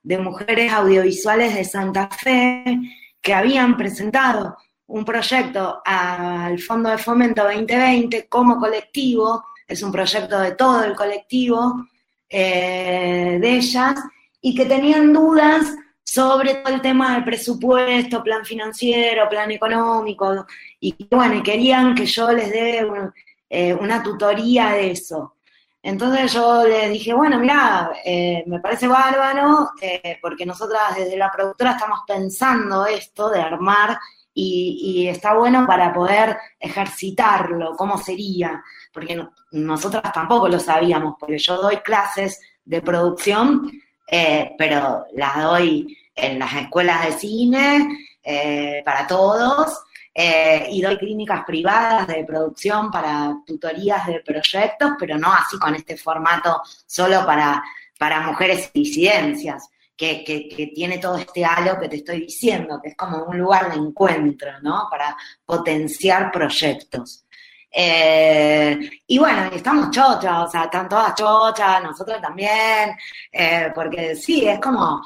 de 0.01 0.17
mujeres 0.17 0.71
audiovisuales 0.71 1.53
de 1.53 1.65
Santa 1.65 2.07
Fe, 2.07 2.79
que 3.21 3.33
habían 3.33 3.75
presentado 3.75 4.57
un 4.87 5.03
proyecto 5.03 5.81
al 5.83 6.59
Fondo 6.59 6.89
de 6.89 6.97
Fomento 6.97 7.43
2020 7.43 8.27
como 8.27 8.57
colectivo, 8.57 9.43
es 9.67 9.81
un 9.83 9.91
proyecto 9.91 10.39
de 10.39 10.51
todo 10.53 10.83
el 10.83 10.95
colectivo 10.95 11.87
eh, 12.29 13.37
de 13.41 13.49
ellas, 13.49 13.95
y 14.39 14.55
que 14.55 14.65
tenían 14.65 15.11
dudas 15.11 15.75
sobre 16.05 16.55
todo 16.55 16.75
el 16.75 16.81
tema 16.81 17.15
del 17.15 17.23
presupuesto, 17.23 18.23
plan 18.23 18.45
financiero, 18.45 19.27
plan 19.27 19.49
económico, 19.51 20.45
y 20.79 20.95
bueno, 21.09 21.41
querían 21.43 21.95
que 21.95 22.05
yo 22.05 22.31
les 22.31 22.51
dé 22.51 22.87
eh, 23.49 23.73
una 23.73 24.03
tutoría 24.03 24.69
de 24.69 24.91
eso. 24.91 25.35
Entonces 25.81 26.33
yo 26.33 26.63
les 26.63 26.91
dije, 26.91 27.13
bueno, 27.13 27.39
mira, 27.39 27.91
eh, 28.03 28.43
me 28.47 28.59
parece 28.59 28.87
bárbaro, 28.87 29.71
eh, 29.81 30.17
porque 30.21 30.45
nosotras 30.45 30.95
desde 30.95 31.17
la 31.17 31.31
productora 31.31 31.71
estamos 31.71 31.99
pensando 32.07 32.85
esto 32.85 33.29
de 33.29 33.41
armar 33.41 33.99
y, 34.33 35.07
está 35.07 35.33
bueno 35.33 35.65
para 35.65 35.93
poder 35.93 36.37
ejercitarlo, 36.59 37.75
cómo 37.77 37.97
sería, 37.97 38.63
porque 38.93 39.25
nosotras 39.51 40.11
tampoco 40.13 40.49
lo 40.49 40.59
sabíamos, 40.59 41.15
porque 41.19 41.37
yo 41.37 41.57
doy 41.57 41.77
clases 41.77 42.41
de 42.63 42.81
producción 42.81 43.71
eh, 44.07 44.53
pero 44.57 45.05
las 45.13 45.41
doy 45.41 45.97
en 46.15 46.39
las 46.39 46.53
escuelas 46.53 47.05
de 47.05 47.11
cine 47.13 47.87
eh, 48.23 48.81
para 48.85 49.05
todos 49.05 49.83
eh, 50.13 50.67
y 50.71 50.81
doy 50.81 50.97
clínicas 50.97 51.43
privadas 51.45 52.07
de 52.07 52.23
producción 52.23 52.89
para 52.89 53.37
tutorías 53.45 54.07
de 54.07 54.21
proyectos, 54.21 54.91
pero 54.97 55.17
no 55.17 55.33
así 55.33 55.59
con 55.59 55.75
este 55.75 55.97
formato 55.97 56.61
solo 56.85 57.25
para, 57.25 57.61
para 57.99 58.21
mujeres 58.21 58.71
y 58.73 58.79
disidencias. 58.83 59.69
Que, 59.97 60.25
que, 60.25 60.73
tiene 60.75 60.97
todo 60.97 61.15
este 61.17 61.45
halo 61.45 61.79
que 61.79 61.87
te 61.87 61.95
estoy 61.95 62.19
diciendo, 62.25 62.81
que 62.83 62.89
es 62.89 62.97
como 62.97 63.23
un 63.23 63.37
lugar 63.37 63.71
de 63.71 63.77
encuentro, 63.77 64.51
¿no? 64.61 64.89
Para 64.91 65.15
potenciar 65.45 66.33
proyectos. 66.33 67.24
Eh, 67.77 69.01
y 69.05 69.19
bueno, 69.19 69.49
estamos 69.53 69.91
chochas, 69.91 70.47
o 70.47 70.47
sea, 70.47 70.63
están 70.63 70.87
todas 70.87 71.13
chochas, 71.13 71.83
nosotros 71.83 72.21
también, 72.21 72.95
eh, 73.29 73.69
porque 73.75 74.15
sí, 74.15 74.47
es 74.47 74.61
como 74.61 75.03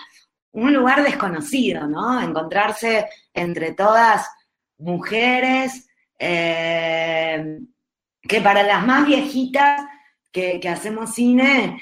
un 0.51 0.73
lugar 0.73 1.01
desconocido, 1.01 1.87
¿no? 1.87 2.21
Encontrarse 2.21 3.09
entre 3.33 3.73
todas 3.73 4.29
mujeres, 4.77 5.89
eh, 6.19 7.57
que 8.21 8.41
para 8.41 8.61
las 8.61 8.85
más 8.85 9.07
viejitas 9.07 9.81
que, 10.31 10.61
hacemos 10.69 11.15
cine, 11.15 11.81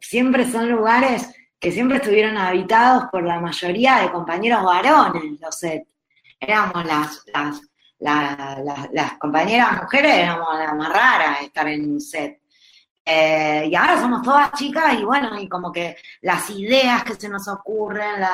siempre 0.00 0.50
son 0.50 0.70
lugares 0.70 1.28
que 1.60 1.72
siempre 1.72 1.98
estuvieron 1.98 2.38
habitados 2.38 3.04
por 3.12 3.22
la 3.22 3.38
mayoría 3.38 3.98
de 3.98 4.10
compañeros 4.10 4.64
varones, 4.64 5.38
los 5.40 5.58
set. 5.58 5.86
Éramos 6.40 6.84
las, 6.86 7.22
las 7.34 7.60
las 8.02 9.12
compañeras 9.18 9.82
mujeres 9.82 10.14
éramos 10.14 10.58
las 10.58 10.74
más 10.74 10.88
raras 10.92 11.42
estar 11.42 11.68
en 11.68 11.92
un 11.92 12.00
set. 12.00 12.40
Eh, 13.04 13.68
y 13.70 13.74
ahora 13.74 14.00
somos 14.00 14.22
todas 14.22 14.52
chicas 14.52 14.94
y 14.98 15.04
bueno, 15.04 15.38
y 15.40 15.48
como 15.48 15.72
que 15.72 15.96
las 16.20 16.48
ideas 16.50 17.02
que 17.04 17.14
se 17.14 17.28
nos 17.28 17.48
ocurren, 17.48 18.24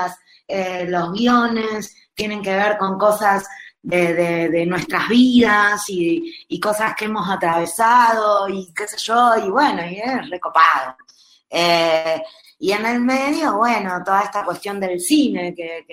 eh, 0.46 0.87
los 0.88 1.12
guiones 1.12 1.94
tienen 2.14 2.42
que 2.42 2.54
ver 2.54 2.76
con 2.76 2.98
cosas 2.98 3.46
de, 3.81 4.64
nuestras 4.66 5.09
vidas 5.09 5.85
y, 5.88 6.61
cosas 6.61 6.94
que 6.94 7.07
hemos 7.07 7.28
atravesado 7.31 8.48
y 8.48 8.72
qué 8.74 8.87
sé 8.87 8.96
yo, 8.98 9.33
y 9.46 9.48
bueno, 9.50 9.87
y 9.87 9.98
es 9.98 10.28
recopado. 10.28 10.96
Eh, 11.48 12.22
y 12.59 12.72
en 12.72 12.85
el 12.85 13.00
medio, 13.00 13.57
bueno, 13.57 14.02
toda 14.04 14.22
esta 14.22 14.44
cuestión 14.44 14.81
del 14.81 15.00
cine 15.00 15.54
que, 15.54 15.87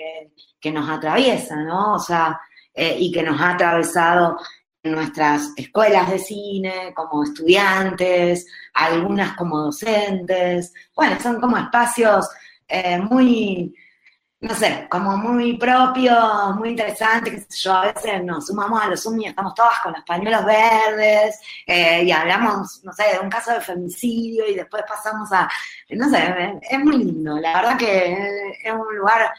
que 0.60 0.70
nos 0.72 0.88
atraviesa, 0.90 1.56
¿no? 1.56 1.94
O 1.94 1.98
sea, 1.98 2.38
eh, 2.76 2.94
y 2.98 3.10
que 3.10 3.22
nos 3.22 3.40
ha 3.40 3.52
atravesado 3.52 4.38
nuestras 4.82 5.50
escuelas 5.56 6.10
de 6.10 6.18
cine, 6.18 6.92
como 6.94 7.24
estudiantes, 7.24 8.46
algunas 8.74 9.34
como 9.34 9.58
docentes. 9.62 10.74
Bueno, 10.94 11.18
son 11.20 11.40
como 11.40 11.56
espacios 11.56 12.28
eh, 12.68 12.98
muy, 12.98 13.74
no 14.40 14.54
sé, 14.54 14.86
como 14.90 15.16
muy 15.16 15.56
propios, 15.56 16.54
muy 16.56 16.68
interesantes, 16.68 17.46
que 17.46 17.54
yo, 17.56 17.72
a 17.72 17.92
veces 17.92 18.22
nos 18.22 18.46
sumamos 18.46 18.82
a 18.82 18.88
los 18.88 19.02
Zoom 19.02 19.22
estamos 19.24 19.54
todas 19.54 19.80
con 19.82 19.92
los 19.94 20.04
pañuelos 20.04 20.44
verdes 20.44 21.40
eh, 21.66 22.04
y 22.04 22.12
hablamos, 22.12 22.84
no 22.84 22.92
sé, 22.92 23.04
de 23.14 23.20
un 23.20 23.30
caso 23.30 23.52
de 23.52 23.62
femicidio 23.62 24.46
y 24.46 24.54
después 24.54 24.84
pasamos 24.86 25.32
a, 25.32 25.48
no 25.90 26.10
sé, 26.10 26.60
es 26.60 26.78
muy 26.78 26.98
lindo, 26.98 27.38
la 27.38 27.54
verdad 27.54 27.78
que 27.78 28.52
es 28.62 28.72
un 28.72 28.96
lugar 28.96 29.32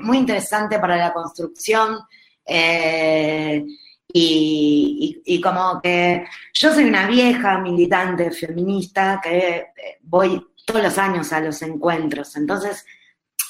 muy 0.00 0.18
interesante 0.18 0.78
para 0.78 0.96
la 0.96 1.12
construcción 1.12 1.98
eh, 2.46 3.64
y, 4.12 5.40
como 5.42 5.80
que 5.82 6.24
yo 6.54 6.72
soy 6.72 6.84
una 6.84 7.06
vieja 7.06 7.58
militante 7.58 8.30
feminista 8.30 9.20
que 9.22 9.38
eh, 9.38 9.98
voy 10.02 10.42
todos 10.64 10.82
los 10.82 10.98
años 10.98 11.32
a 11.32 11.40
los 11.40 11.60
encuentros, 11.62 12.34
entonces 12.36 12.84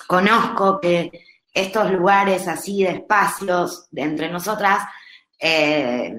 conozco 0.06 0.80
que 0.80 1.10
estos 1.52 1.90
lugares 1.92 2.48
así 2.48 2.82
de 2.82 2.90
espacios 2.90 3.86
de 3.90 4.02
entre 4.02 4.28
nosotras 4.28 4.82
eh, 5.38 6.14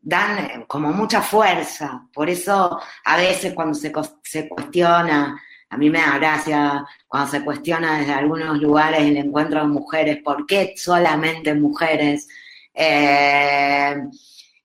dan 0.00 0.64
como 0.66 0.92
mucha 0.92 1.20
fuerza, 1.20 2.06
por 2.12 2.30
eso 2.30 2.80
a 3.04 3.16
veces 3.16 3.52
cuando 3.52 3.74
se, 3.74 3.92
se 4.22 4.48
cuestiona 4.48 5.40
a 5.70 5.76
mí 5.76 5.88
me 5.88 6.00
da 6.00 6.18
gracia 6.18 6.84
cuando 7.06 7.30
se 7.30 7.44
cuestiona 7.44 8.00
desde 8.00 8.12
algunos 8.12 8.58
lugares 8.58 9.02
el 9.02 9.16
encuentro 9.16 9.60
de 9.60 9.68
mujeres, 9.68 10.18
¿por 10.22 10.44
qué 10.44 10.74
solamente 10.76 11.54
mujeres? 11.54 12.26
Eh, 12.74 13.94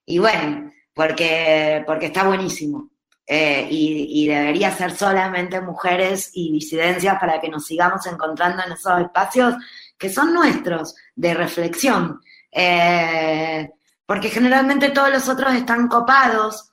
y 0.04 0.18
bueno, 0.18 0.72
porque, 0.92 1.84
porque 1.86 2.06
está 2.06 2.24
buenísimo. 2.24 2.90
Eh, 3.24 3.66
y, 3.70 4.28
debería 4.28 4.70
ser 4.70 4.96
solamente 4.96 5.60
mujeres 5.60 6.30
y 6.32 6.52
disidencias 6.52 7.18
para 7.18 7.40
que 7.40 7.48
nos 7.48 7.66
sigamos 7.66 8.06
encontrando 8.06 8.62
en 8.64 8.72
esos 8.72 9.00
espacios 9.00 9.54
que 9.98 10.08
son 10.10 10.32
nuestros 10.34 10.94
de 11.14 11.34
reflexión. 11.34 12.20
Eh, 12.50 13.68
porque 14.04 14.28
generalmente 14.28 14.90
todos 14.90 15.10
los 15.10 15.28
otros 15.28 15.54
están 15.54 15.88
copados 15.88 16.72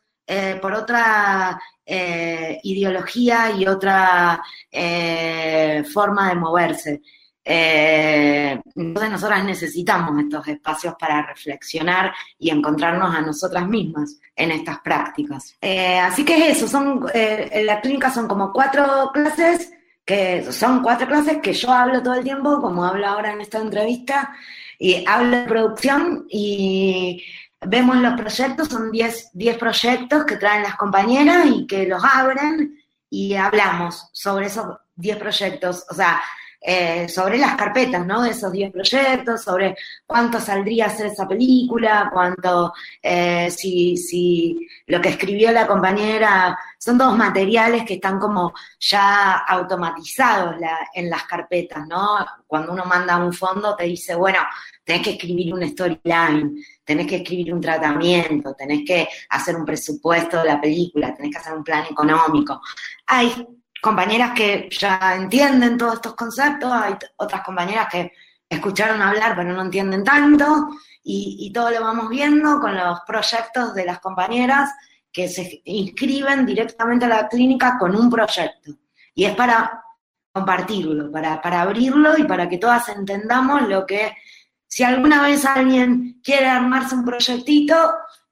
por 0.61 0.73
otra 0.73 1.59
ideología 1.85 3.51
y 3.51 3.65
otra 3.65 4.41
forma 5.91 6.29
de 6.29 6.35
moverse. 6.35 7.01
Eh, 7.45 8.61
entonces 8.75 9.11
nosotras 9.11 9.43
necesitamos 9.43 10.17
estos 10.21 10.47
espacios 10.47 10.95
para 10.97 11.25
reflexionar 11.25 12.13
y 12.39 12.49
encontrarnos 12.49 13.13
a 13.13 13.21
nosotras 13.21 13.67
mismas 13.67 14.19
en 14.35 14.51
estas 14.51 14.79
prácticas. 14.79 15.57
Eh, 15.61 15.99
así 15.99 16.23
que 16.23 16.49
eso, 16.49 16.67
son, 16.67 17.05
eh, 17.13 17.49
en 17.51 17.65
la 17.65 17.81
clínica 17.81 18.09
son 18.11 18.27
como 18.27 18.51
cuatro 18.51 19.11
clases, 19.13 19.73
que 20.05 20.51
son 20.51 20.81
cuatro 20.81 21.07
clases 21.07 21.37
que 21.41 21.53
yo 21.53 21.71
hablo 21.71 22.01
todo 22.01 22.13
el 22.13 22.23
tiempo, 22.23 22.61
como 22.61 22.85
hablo 22.85 23.07
ahora 23.07 23.33
en 23.33 23.41
esta 23.41 23.59
entrevista, 23.59 24.33
y 24.79 25.03
hablo 25.05 25.37
de 25.37 25.45
producción 25.45 26.25
y 26.29 27.23
vemos 27.65 27.97
los 27.97 28.13
proyectos, 28.13 28.67
son 28.67 28.91
10 28.91 29.31
proyectos 29.59 30.25
que 30.25 30.37
traen 30.37 30.63
las 30.63 30.75
compañeras 30.75 31.45
y 31.47 31.67
que 31.67 31.85
los 31.87 32.03
abren 32.03 32.77
y 33.09 33.35
hablamos 33.35 34.09
sobre 34.11 34.47
esos 34.47 34.65
10 34.95 35.17
proyectos. 35.17 35.85
O 35.89 35.93
sea, 35.93 36.21
eh, 36.65 37.09
sobre 37.09 37.37
las 37.37 37.55
carpetas, 37.57 38.05
¿no? 38.05 38.21
De 38.21 38.29
esos 38.29 38.49
10 38.49 38.71
proyectos, 38.71 39.43
sobre 39.43 39.75
cuánto 40.05 40.39
saldría 40.39 40.85
hacer 40.85 41.07
esa 41.07 41.27
película, 41.27 42.09
cuánto, 42.13 42.71
eh, 43.01 43.51
si, 43.51 43.97
si 43.97 44.65
lo 44.87 45.01
que 45.01 45.09
escribió 45.09 45.51
la 45.51 45.67
compañera, 45.67 46.57
son 46.77 46.97
todos 46.97 47.17
materiales 47.17 47.83
que 47.83 47.95
están 47.95 48.17
como 48.17 48.53
ya 48.79 49.39
automatizados 49.39 50.55
en 50.93 51.09
las 51.09 51.23
carpetas, 51.23 51.85
¿no? 51.85 52.25
Cuando 52.47 52.71
uno 52.71 52.85
manda 52.85 53.17
un 53.17 53.33
fondo 53.33 53.75
te 53.75 53.83
dice, 53.83 54.15
bueno, 54.15 54.39
tenés 54.83 55.01
que 55.01 55.11
escribir 55.11 55.53
un 55.53 55.67
storyline, 55.67 56.63
tenés 56.83 57.07
que 57.07 57.17
escribir 57.17 57.53
un 57.53 57.61
tratamiento, 57.61 58.53
tenés 58.53 58.81
que 58.85 59.07
hacer 59.29 59.55
un 59.55 59.65
presupuesto 59.65 60.39
de 60.39 60.45
la 60.45 60.61
película, 60.61 61.15
tenés 61.15 61.31
que 61.31 61.37
hacer 61.37 61.53
un 61.53 61.63
plan 61.63 61.85
económico. 61.89 62.61
Hay 63.07 63.47
compañeras 63.81 64.31
que 64.35 64.69
ya 64.71 65.15
entienden 65.15 65.77
todos 65.77 65.95
estos 65.95 66.15
conceptos, 66.15 66.71
hay 66.71 66.95
otras 67.17 67.43
compañeras 67.43 67.87
que 67.91 68.11
escucharon 68.49 69.01
hablar 69.01 69.35
pero 69.35 69.51
no 69.53 69.61
entienden 69.61 70.03
tanto, 70.03 70.69
y, 71.03 71.51
todo 71.53 71.69
lo 71.69 71.81
vamos 71.81 72.09
viendo 72.09 72.59
con 72.59 72.75
los 72.75 73.01
proyectos 73.01 73.73
de 73.73 73.85
las 73.85 73.99
compañeras 73.99 74.71
que 75.11 75.27
se 75.27 75.61
inscriben 75.65 76.45
directamente 76.45 77.05
a 77.05 77.09
la 77.09 77.27
clínica 77.27 77.77
con 77.77 77.95
un 77.95 78.09
proyecto. 78.09 78.71
Y 79.13 79.25
es 79.25 79.35
para 79.35 79.83
compartirlo, 80.31 81.11
para, 81.11 81.41
para 81.41 81.61
abrirlo 81.61 82.17
y 82.17 82.23
para 82.23 82.47
que 82.49 82.57
todas 82.57 82.89
entendamos 82.89 83.67
lo 83.67 83.85
que, 83.85 84.15
si 84.73 84.81
alguna 84.81 85.21
vez 85.21 85.45
alguien 85.45 86.19
quiere 86.23 86.47
armarse 86.47 86.95
un 86.95 87.05
proyectito, 87.05 87.75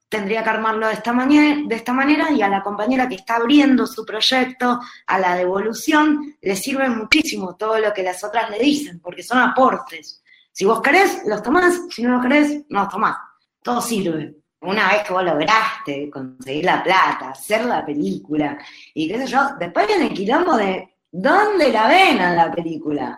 tendría 0.10 0.44
que 0.44 0.50
armarlo 0.50 0.88
de 0.88 0.94
esta, 0.94 1.14
manera, 1.14 1.62
de 1.68 1.76
esta 1.76 1.94
manera 1.94 2.32
y 2.32 2.42
a 2.42 2.50
la 2.50 2.64
compañera 2.64 3.08
que 3.08 3.14
está 3.14 3.36
abriendo 3.36 3.86
su 3.86 4.04
proyecto 4.04 4.80
a 5.06 5.20
la 5.20 5.36
devolución 5.36 6.36
le 6.42 6.56
sirve 6.56 6.90
muchísimo 6.90 7.56
todo 7.58 7.78
lo 7.78 7.94
que 7.94 8.02
las 8.02 8.24
otras 8.24 8.50
le 8.50 8.58
dicen, 8.58 9.00
porque 9.02 9.22
son 9.22 9.38
aportes. 9.38 10.24
Si 10.52 10.66
vos 10.66 10.82
querés, 10.82 11.22
los 11.28 11.44
tomás, 11.44 11.80
si 11.92 12.02
no 12.02 12.14
los 12.14 12.24
querés, 12.24 12.64
no 12.70 12.80
los 12.80 12.90
tomás. 12.90 13.18
Todo 13.62 13.80
sirve. 13.80 14.34
Una 14.62 14.94
vez 14.94 15.04
que 15.04 15.14
vos 15.14 15.24
lograste 15.24 16.10
conseguir 16.10 16.66
la 16.66 16.82
plata, 16.82 17.30
hacer 17.30 17.66
la 17.66 17.86
película, 17.86 18.58
y 18.96 19.08
qué 19.08 19.20
sé 19.20 19.28
yo, 19.28 19.42
después 19.60 19.86
viene 19.86 20.08
el 20.08 20.14
quilombo 20.16 20.58
de 20.58 20.96
dónde 21.12 21.72
la 21.72 21.88
ven 21.88 22.20
a 22.20 22.34
la 22.34 22.52
película. 22.52 23.16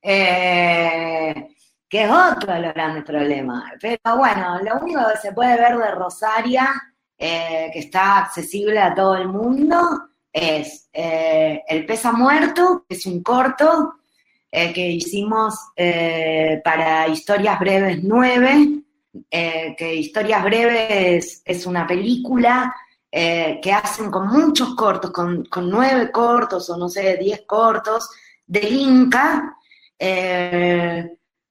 Eh, 0.00 1.51
que 1.92 2.04
es 2.04 2.10
otro 2.10 2.54
de 2.54 2.60
los 2.60 2.72
grandes 2.72 3.04
problemas. 3.04 3.64
Pero 3.78 4.16
bueno, 4.16 4.58
lo 4.62 4.80
único 4.80 5.00
que 5.12 5.18
se 5.20 5.32
puede 5.32 5.58
ver 5.58 5.76
de 5.76 5.90
Rosaria, 5.90 6.72
eh, 7.18 7.68
que 7.70 7.80
está 7.80 8.16
accesible 8.16 8.78
a 8.78 8.94
todo 8.94 9.14
el 9.14 9.28
mundo, 9.28 10.00
es 10.32 10.88
eh, 10.90 11.62
El 11.68 11.84
Pesa 11.84 12.12
Muerto, 12.12 12.86
que 12.88 12.94
es 12.94 13.04
un 13.04 13.22
corto 13.22 13.96
eh, 14.50 14.72
que 14.72 14.88
hicimos 14.88 15.54
para 16.64 17.08
Historias 17.08 17.60
Breves 17.60 18.02
9, 18.02 18.68
que 19.30 19.94
Historias 19.94 20.44
Breves 20.44 21.42
es 21.44 21.66
una 21.66 21.86
película 21.86 22.74
que 23.10 23.70
hacen 23.70 24.10
con 24.10 24.28
muchos 24.28 24.74
cortos, 24.74 25.10
con, 25.10 25.44
con, 25.44 25.68
nueve 25.68 26.10
cortos 26.10 26.70
o 26.70 26.78
no 26.78 26.88
sé, 26.88 27.18
diez 27.18 27.42
cortos, 27.42 28.08
del 28.46 28.72
Inca 28.72 29.58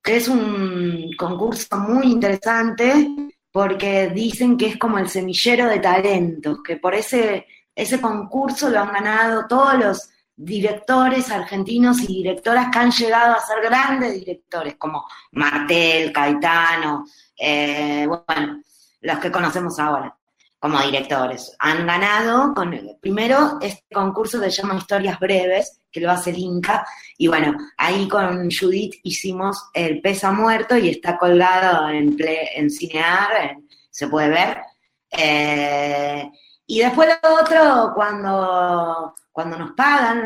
es 0.03 0.27
un 0.27 1.11
concurso 1.17 1.77
muy 1.77 2.07
interesante 2.07 3.07
porque 3.51 4.09
dicen 4.09 4.57
que 4.57 4.67
es 4.67 4.77
como 4.77 4.97
el 4.97 5.09
semillero 5.09 5.67
de 5.67 5.79
talentos, 5.79 6.59
que 6.63 6.77
por 6.77 6.95
ese, 6.95 7.45
ese 7.75 7.99
concurso 7.99 8.69
lo 8.69 8.79
han 8.79 8.93
ganado 8.93 9.45
todos 9.47 9.77
los 9.77 10.09
directores 10.35 11.29
argentinos 11.29 12.01
y 12.01 12.07
directoras 12.07 12.69
que 12.71 12.79
han 12.79 12.91
llegado 12.91 13.35
a 13.35 13.41
ser 13.41 13.61
grandes 13.61 14.13
directores, 14.13 14.75
como 14.75 15.05
Martel, 15.33 16.11
Caetano, 16.11 17.05
eh, 17.37 18.07
bueno, 18.07 18.61
los 19.01 19.19
que 19.19 19.31
conocemos 19.31 19.77
ahora 19.79 20.15
como 20.61 20.79
directores. 20.79 21.55
Han 21.59 21.87
ganado, 21.87 22.53
con, 22.53 22.71
primero, 23.01 23.57
este 23.61 23.93
concurso 23.93 24.39
que 24.39 24.51
se 24.51 24.61
llama 24.61 24.77
Historias 24.77 25.19
Breves, 25.19 25.80
que 25.91 25.99
lo 25.99 26.11
hace 26.11 26.31
el 26.31 26.39
Inca, 26.39 26.85
y 27.17 27.27
bueno, 27.27 27.55
ahí 27.77 28.07
con 28.07 28.49
Judith 28.49 28.95
hicimos 29.03 29.69
El 29.73 30.01
Pesa 30.01 30.31
Muerto 30.31 30.77
y 30.77 30.89
está 30.89 31.17
colgado 31.17 31.89
en, 31.89 32.69
Cinear, 32.69 33.57
se 33.89 34.07
puede 34.07 34.29
ver. 34.29 34.57
Eh, 35.11 36.31
y 36.65 36.79
después 36.79 37.09
lo 37.21 37.35
otro, 37.35 37.91
cuando, 37.93 39.13
cuando 39.31 39.57
nos 39.57 39.73
pagan 39.73 40.23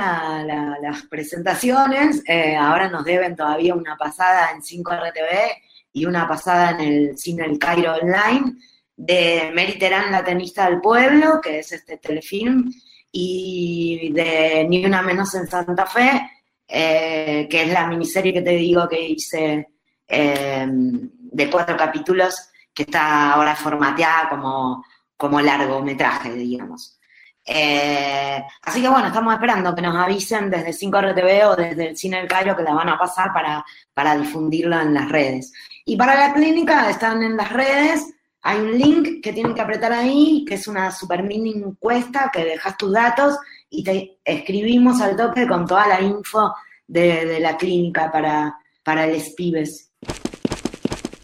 las 0.82 1.02
presentaciones, 1.10 2.22
eh, 2.28 2.56
ahora 2.56 2.88
nos 2.88 3.04
deben 3.04 3.36
todavía 3.36 3.74
una 3.74 3.98
pasada 3.98 4.52
en 4.52 4.62
5RTV 4.62 5.50
y 5.92 6.06
una 6.06 6.28
pasada 6.28 6.72
en 6.72 6.80
el 6.82 7.18
Cine 7.18 7.46
El 7.46 7.58
Cairo 7.58 7.96
Online, 7.96 8.54
de 8.96 9.52
Mary 9.56 9.78
Terán, 9.80 10.12
la 10.12 10.24
tenista 10.24 10.70
del 10.70 10.82
pueblo, 10.82 11.42
que 11.42 11.60
es 11.60 11.72
este 11.72 11.98
telefilm, 11.98 12.72
y 13.18 14.12
de 14.12 14.66
Ni 14.68 14.86
una 14.86 15.02
menos 15.02 15.34
en 15.36 15.48
Santa 15.48 15.86
Fe, 15.86 16.30
eh, 16.68 17.48
que 17.50 17.64
es 17.64 17.72
la 17.72 17.88
miniserie 17.88 18.34
que 18.34 18.42
te 18.42 18.52
digo 18.52 18.90
que 18.90 19.08
hice 19.08 19.70
eh, 20.06 20.68
de 20.68 21.50
cuatro 21.50 21.78
capítulos, 21.78 22.50
que 22.74 22.84
está 22.84 23.32
ahora 23.32 23.56
formateada 23.56 24.28
como, 24.28 24.84
como 25.16 25.40
largometraje, 25.40 26.34
digamos. 26.34 27.00
Eh, 27.46 28.44
así 28.64 28.82
que 28.82 28.90
bueno, 28.90 29.08
estamos 29.08 29.34
esperando 29.34 29.74
que 29.74 29.82
nos 29.82 29.96
avisen 29.96 30.50
desde 30.50 30.74
5RTV 30.74 31.48
o 31.48 31.56
desde 31.56 31.90
el 31.90 31.98
Cine 31.98 32.18
del 32.18 32.28
Cairo 32.28 32.58
que 32.58 32.64
la 32.64 32.74
van 32.74 32.90
a 32.90 32.98
pasar 32.98 33.32
para, 33.32 33.64
para 33.94 34.18
difundirlo 34.18 34.78
en 34.82 34.94
las 34.94 35.08
redes. 35.08 35.54
Y 35.86 35.96
para 35.96 36.16
la 36.16 36.34
clínica 36.34 36.90
están 36.90 37.24
en 37.24 37.38
las 37.38 37.54
redes 37.54 38.14
hay 38.48 38.60
un 38.60 38.78
link 38.78 39.24
que 39.24 39.34
tienen 39.34 39.56
que 39.56 39.62
apretar 39.62 39.92
ahí, 39.92 40.46
que 40.48 40.54
es 40.54 40.68
una 40.68 40.92
super 40.92 41.24
mini 41.24 41.54
encuesta 41.54 42.30
que 42.32 42.46
dejas 42.46 42.78
tus 42.78 42.94
datos 42.94 43.36
y 43.72 43.84
te 43.84 44.20
escribimos 44.24 45.02
al 45.02 45.18
toque 45.18 45.48
con 45.48 45.66
toda 45.66 45.88
la 45.88 46.00
info 46.00 46.54
de, 46.86 47.40
la 47.40 47.58
clínica 47.58 48.12
para, 48.12 48.56
para 48.84 49.08
los 49.08 49.30
pibes. 49.30 49.92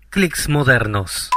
Clics 0.09 0.49
modernos. 0.49 1.29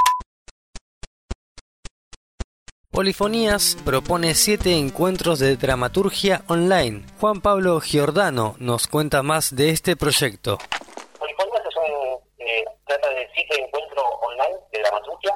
Polifonías 2.90 3.76
propone 3.84 4.34
siete 4.34 4.78
encuentros 4.78 5.38
de 5.38 5.54
dramaturgia 5.56 6.44
online. 6.46 7.04
Juan 7.20 7.42
Pablo 7.42 7.78
Giordano 7.80 8.54
nos 8.58 8.86
cuenta 8.86 9.22
más 9.22 9.54
de 9.54 9.68
este 9.68 9.96
proyecto. 9.96 10.56
Polifonías 11.18 11.62
es 11.68 11.76
un, 11.76 12.46
eh, 12.46 12.64
trata 12.86 13.10
de 13.10 13.28
siete 13.34 13.60
encuentros 13.62 14.04
online 14.22 14.56
de 14.72 14.78
dramaturgia 14.80 15.33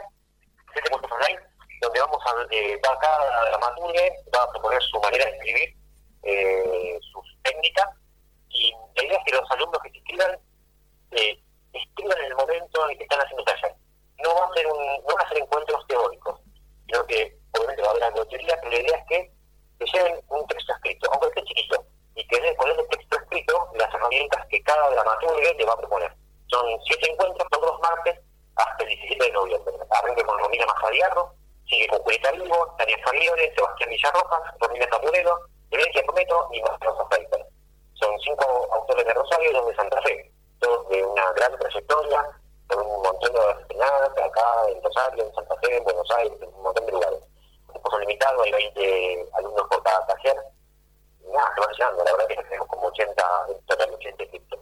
online, 0.96 1.40
donde 1.80 2.00
vamos 2.00 2.18
a, 2.24 2.54
eh, 2.54 2.80
va 2.84 2.98
cada 2.98 3.50
dramaturgo, 3.50 3.92
va 4.34 4.42
a 4.42 4.50
proponer 4.50 4.82
su 4.82 5.00
manera 5.00 5.24
de 5.24 5.30
escribir, 5.32 5.76
eh, 6.22 6.98
sus 7.12 7.24
técnicas, 7.42 7.88
y 8.50 8.72
la 8.96 9.04
idea 9.04 9.18
es 9.18 9.24
que 9.24 9.36
los 9.36 9.50
alumnos 9.50 9.80
que 9.82 9.90
se 9.90 9.98
eh, 11.12 11.42
escriban 11.72 12.18
en 12.18 12.24
el 12.26 12.34
momento 12.34 12.88
en 12.88 12.98
que 12.98 13.04
están 13.04 13.20
haciendo 13.20 13.44
taller. 13.44 13.74
No 14.22 14.34
va 14.34 14.46
a 14.46 14.54
ser 14.54 14.66
un, 14.66 14.78
no 15.06 15.14
van 15.14 15.26
a 15.26 15.28
ser 15.28 15.38
encuentros 15.38 15.86
teóricos, 15.86 16.40
sino 16.86 17.06
que 17.06 17.38
obviamente 17.52 17.82
va 17.82 17.88
a 17.88 17.90
haber 17.92 18.04
algo 18.04 18.26
teoría, 18.26 18.58
pero 18.60 18.72
la 18.72 18.80
idea 18.80 18.96
es 18.98 19.04
que, 19.08 19.38
lleven 19.92 20.20
un 20.28 20.46
texto 20.48 20.72
escrito, 20.74 21.08
aunque 21.12 21.28
esté 21.28 21.44
chiquito, 21.44 21.84
y 22.16 22.26
que 22.26 22.56
con 22.56 22.70
ese 22.70 22.82
texto 22.84 23.16
escrito 23.16 23.70
las 23.74 23.94
herramientas 23.94 24.46
que 24.48 24.62
cada 24.64 24.90
dramaturgo 24.90 25.40
le 25.40 25.64
va 25.64 25.72
a 25.72 25.78
proponer. 25.78 26.12
Son 26.48 26.66
siete 26.84 27.12
encuentros 27.12 27.48
todos 27.50 27.70
los 27.70 27.80
martes 27.80 28.18
hasta 28.58 28.82
el 28.84 28.88
17 28.88 29.24
de 29.24 29.32
noviembre. 29.32 29.74
Arranque 29.90 30.24
con 30.24 30.38
Romina 30.38 30.66
Mazadiarro, 30.66 31.32
sigue 31.66 31.86
con 31.88 31.98
Julieta 32.00 32.32
Vivo, 32.32 32.74
Tania 32.78 32.98
Faglione, 33.04 33.54
Sebastián 33.54 33.90
Villarrojas, 33.90 34.40
Romina 34.60 34.86
Zapurero, 34.90 35.40
Evencia 35.70 36.02
Prometo 36.02 36.48
y 36.52 36.62
Marcelo 36.62 37.08
Pfeiffer. 37.08 37.46
Son 37.94 38.18
cinco 38.20 38.68
autores 38.72 39.06
de 39.06 39.14
Rosario 39.14 39.50
y 39.50 39.54
dos 39.54 39.66
de 39.66 39.74
Santa 39.74 40.02
Fe, 40.02 40.32
todos 40.60 40.88
de 40.88 41.04
una 41.04 41.32
gran 41.32 41.58
trayectoria, 41.58 42.26
con 42.68 42.86
un 42.86 43.02
montón 43.02 43.32
de 43.32 43.40
enseñanzas 43.62 44.18
acá 44.18 44.44
en 44.68 44.82
Rosario, 44.82 45.24
en 45.24 45.34
Santa 45.34 45.56
Fe, 45.62 45.76
en 45.76 45.84
Buenos 45.84 46.10
Aires, 46.16 46.38
en 46.40 46.48
un 46.48 46.62
montón 46.62 46.86
de 46.86 46.92
lugares. 46.92 47.20
Un 47.74 47.90
son 47.90 48.00
limitado, 48.00 48.42
hay 48.42 48.52
20 48.52 49.28
alumnos 49.34 49.68
por 49.68 49.82
cada 49.82 50.06
taller. 50.06 50.36
Nada, 51.32 51.54
se 51.54 51.60
van 51.60 51.72
llegando, 51.72 52.04
la 52.04 52.12
verdad 52.12 52.26
que 52.28 52.36
tenemos 52.36 52.68
como 52.68 52.86
80, 52.88 53.22
total 53.66 53.94
80 53.94 54.22
inscriptos. 54.22 54.57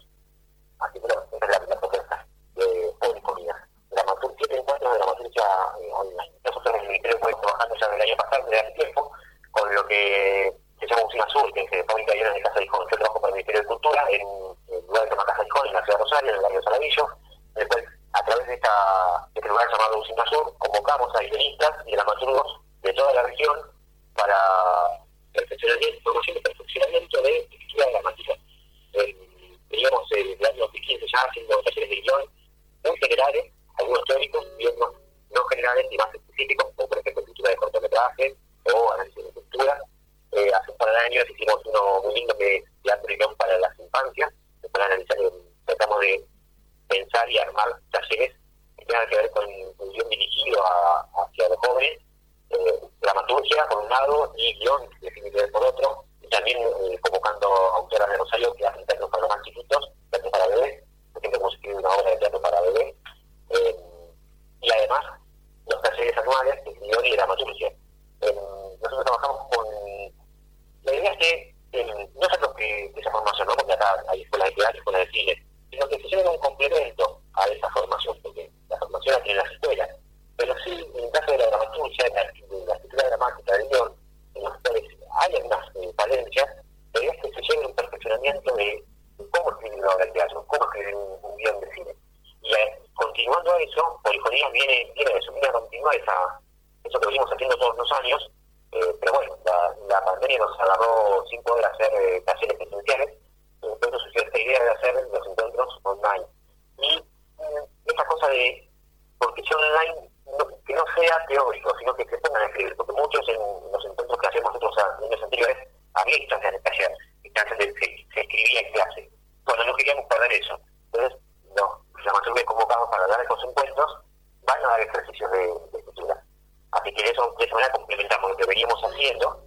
Así 126.80 126.92
que 126.92 127.10
eso 127.10 127.34
de 127.38 127.44
esa 127.44 127.54
manera 127.54 127.72
complementamos 127.72 128.30
lo 128.30 128.36
que 128.36 128.46
veníamos 128.46 128.80
haciendo, 128.82 129.42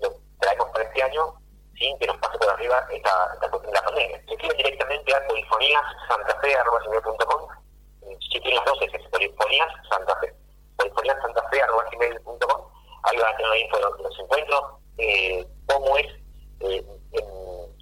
lo 0.00 0.14
traemos 0.40 0.68
para 0.70 0.84
este 0.84 1.02
año 1.02 1.34
sin 1.76 1.98
que 1.98 2.06
nos 2.06 2.16
pase 2.18 2.38
por 2.38 2.48
arriba 2.50 2.86
esta, 2.90 3.38
cuestión 3.50 3.72
de 3.72 3.72
la 3.72 3.84
pandemia. 3.84 4.22
Se 4.26 4.34
escriben 4.34 4.56
directamente 4.56 5.14
a 5.14 5.26
polifoníassantafe.com 5.26 7.48
si 8.20 8.40
tienen 8.40 8.56
las 8.56 8.64
dos 8.64 8.80
es 8.82 8.90
polifonías 9.10 9.68
Santa 9.88 10.18
Fe. 10.20 10.34
polifoníassantafe.com 10.76 12.68
Ahí 13.04 13.16
van 13.16 13.32
a 13.32 13.36
tener 13.36 13.50
la 13.50 13.58
info 13.58 13.76
de 13.76 14.02
los 14.02 14.18
encuentros, 14.18 14.64
eh, 14.98 15.46
cómo 15.66 15.96
es, 15.96 16.06
eh, 16.60 16.84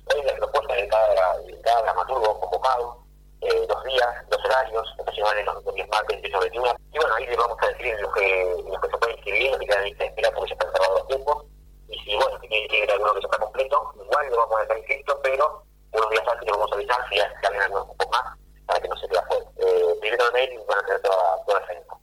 cuál 0.04 0.18
es 0.18 0.26
la 0.26 0.36
propuesta 0.36 0.74
de 0.74 0.82
de 0.82 1.60
cada 1.62 1.82
dramaturgo 1.82 2.40
convocado, 2.40 3.05
eh, 3.42 3.66
los 3.68 3.84
días, 3.84 4.24
los 4.30 4.44
horarios, 4.44 4.94
ocasionales 4.98 5.46
los, 5.46 5.64
los 5.64 5.74
días 5.74 5.88
martes, 5.88 6.22
18 6.22 6.40
21. 6.40 6.76
Y 6.92 6.98
bueno, 6.98 7.14
ahí 7.14 7.26
les 7.26 7.36
vamos 7.36 7.56
a 7.60 7.66
decir 7.68 8.00
los 8.00 8.14
que, 8.14 8.62
los 8.68 8.80
que 8.80 8.88
se 8.88 8.98
pueden 8.98 9.16
inscribir, 9.16 9.50
los 9.50 9.60
que 9.60 9.66
quedan 9.66 9.86
en 9.86 10.02
espera 10.02 10.30
porque 10.32 10.50
ya 10.50 10.54
están 10.54 10.72
cerrados 10.72 10.98
los 10.98 11.08
tiempos. 11.08 11.44
Y 11.88 11.98
si, 12.00 12.16
bueno, 12.16 12.38
si 12.40 12.48
tiene 12.48 12.68
que 12.68 12.78
ir 12.78 12.90
alguno 12.90 13.14
que 13.14 13.20
ya 13.20 13.26
está 13.26 13.38
completo, 13.38 13.92
igual 14.02 14.30
lo 14.30 14.36
vamos 14.36 14.56
a 14.56 14.60
dejar 14.62 14.78
inscrito, 14.78 15.20
pero 15.22 15.62
unos 15.92 16.10
días 16.10 16.24
antes 16.28 16.48
lo 16.48 16.58
vamos 16.58 16.72
a 16.72 16.74
avisar 16.74 17.08
si 17.08 17.16
ya 17.16 17.40
se 17.40 17.46
alguien 17.46 17.72
un 17.72 17.96
poco 17.96 18.10
más 18.10 18.38
para 18.66 18.80
que 18.80 18.88
no 18.88 18.96
se 18.96 19.08
quede 19.08 19.18
afuera. 19.18 19.46
Eh, 19.58 19.94
primero 20.00 20.32
mail 20.32 20.52
y 20.52 20.56
van 20.66 20.78
a 20.78 20.82
tener 20.86 21.02
toda, 21.02 21.44
toda 21.44 21.60
esa 21.60 21.74
info. 21.74 22.00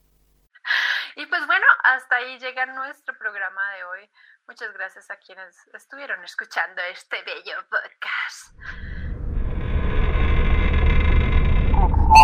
Y 1.15 1.26
pues 1.26 1.46
bueno, 1.46 1.65
hasta 1.84 2.15
ahí 2.15 2.39
llega 2.39 2.65
nuestro 2.65 3.17
programa 3.17 3.62
de 3.76 3.84
hoy. 3.84 4.10
Muchas 4.48 4.74
gracias 4.74 5.10
a 5.10 5.17
quienes 5.17 5.56
estuvieron 5.74 6.24
escuchando 6.24 6.82
este 6.84 7.22
bello 7.24 7.56
podcast. 7.69 8.92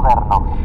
inferno 0.09 0.58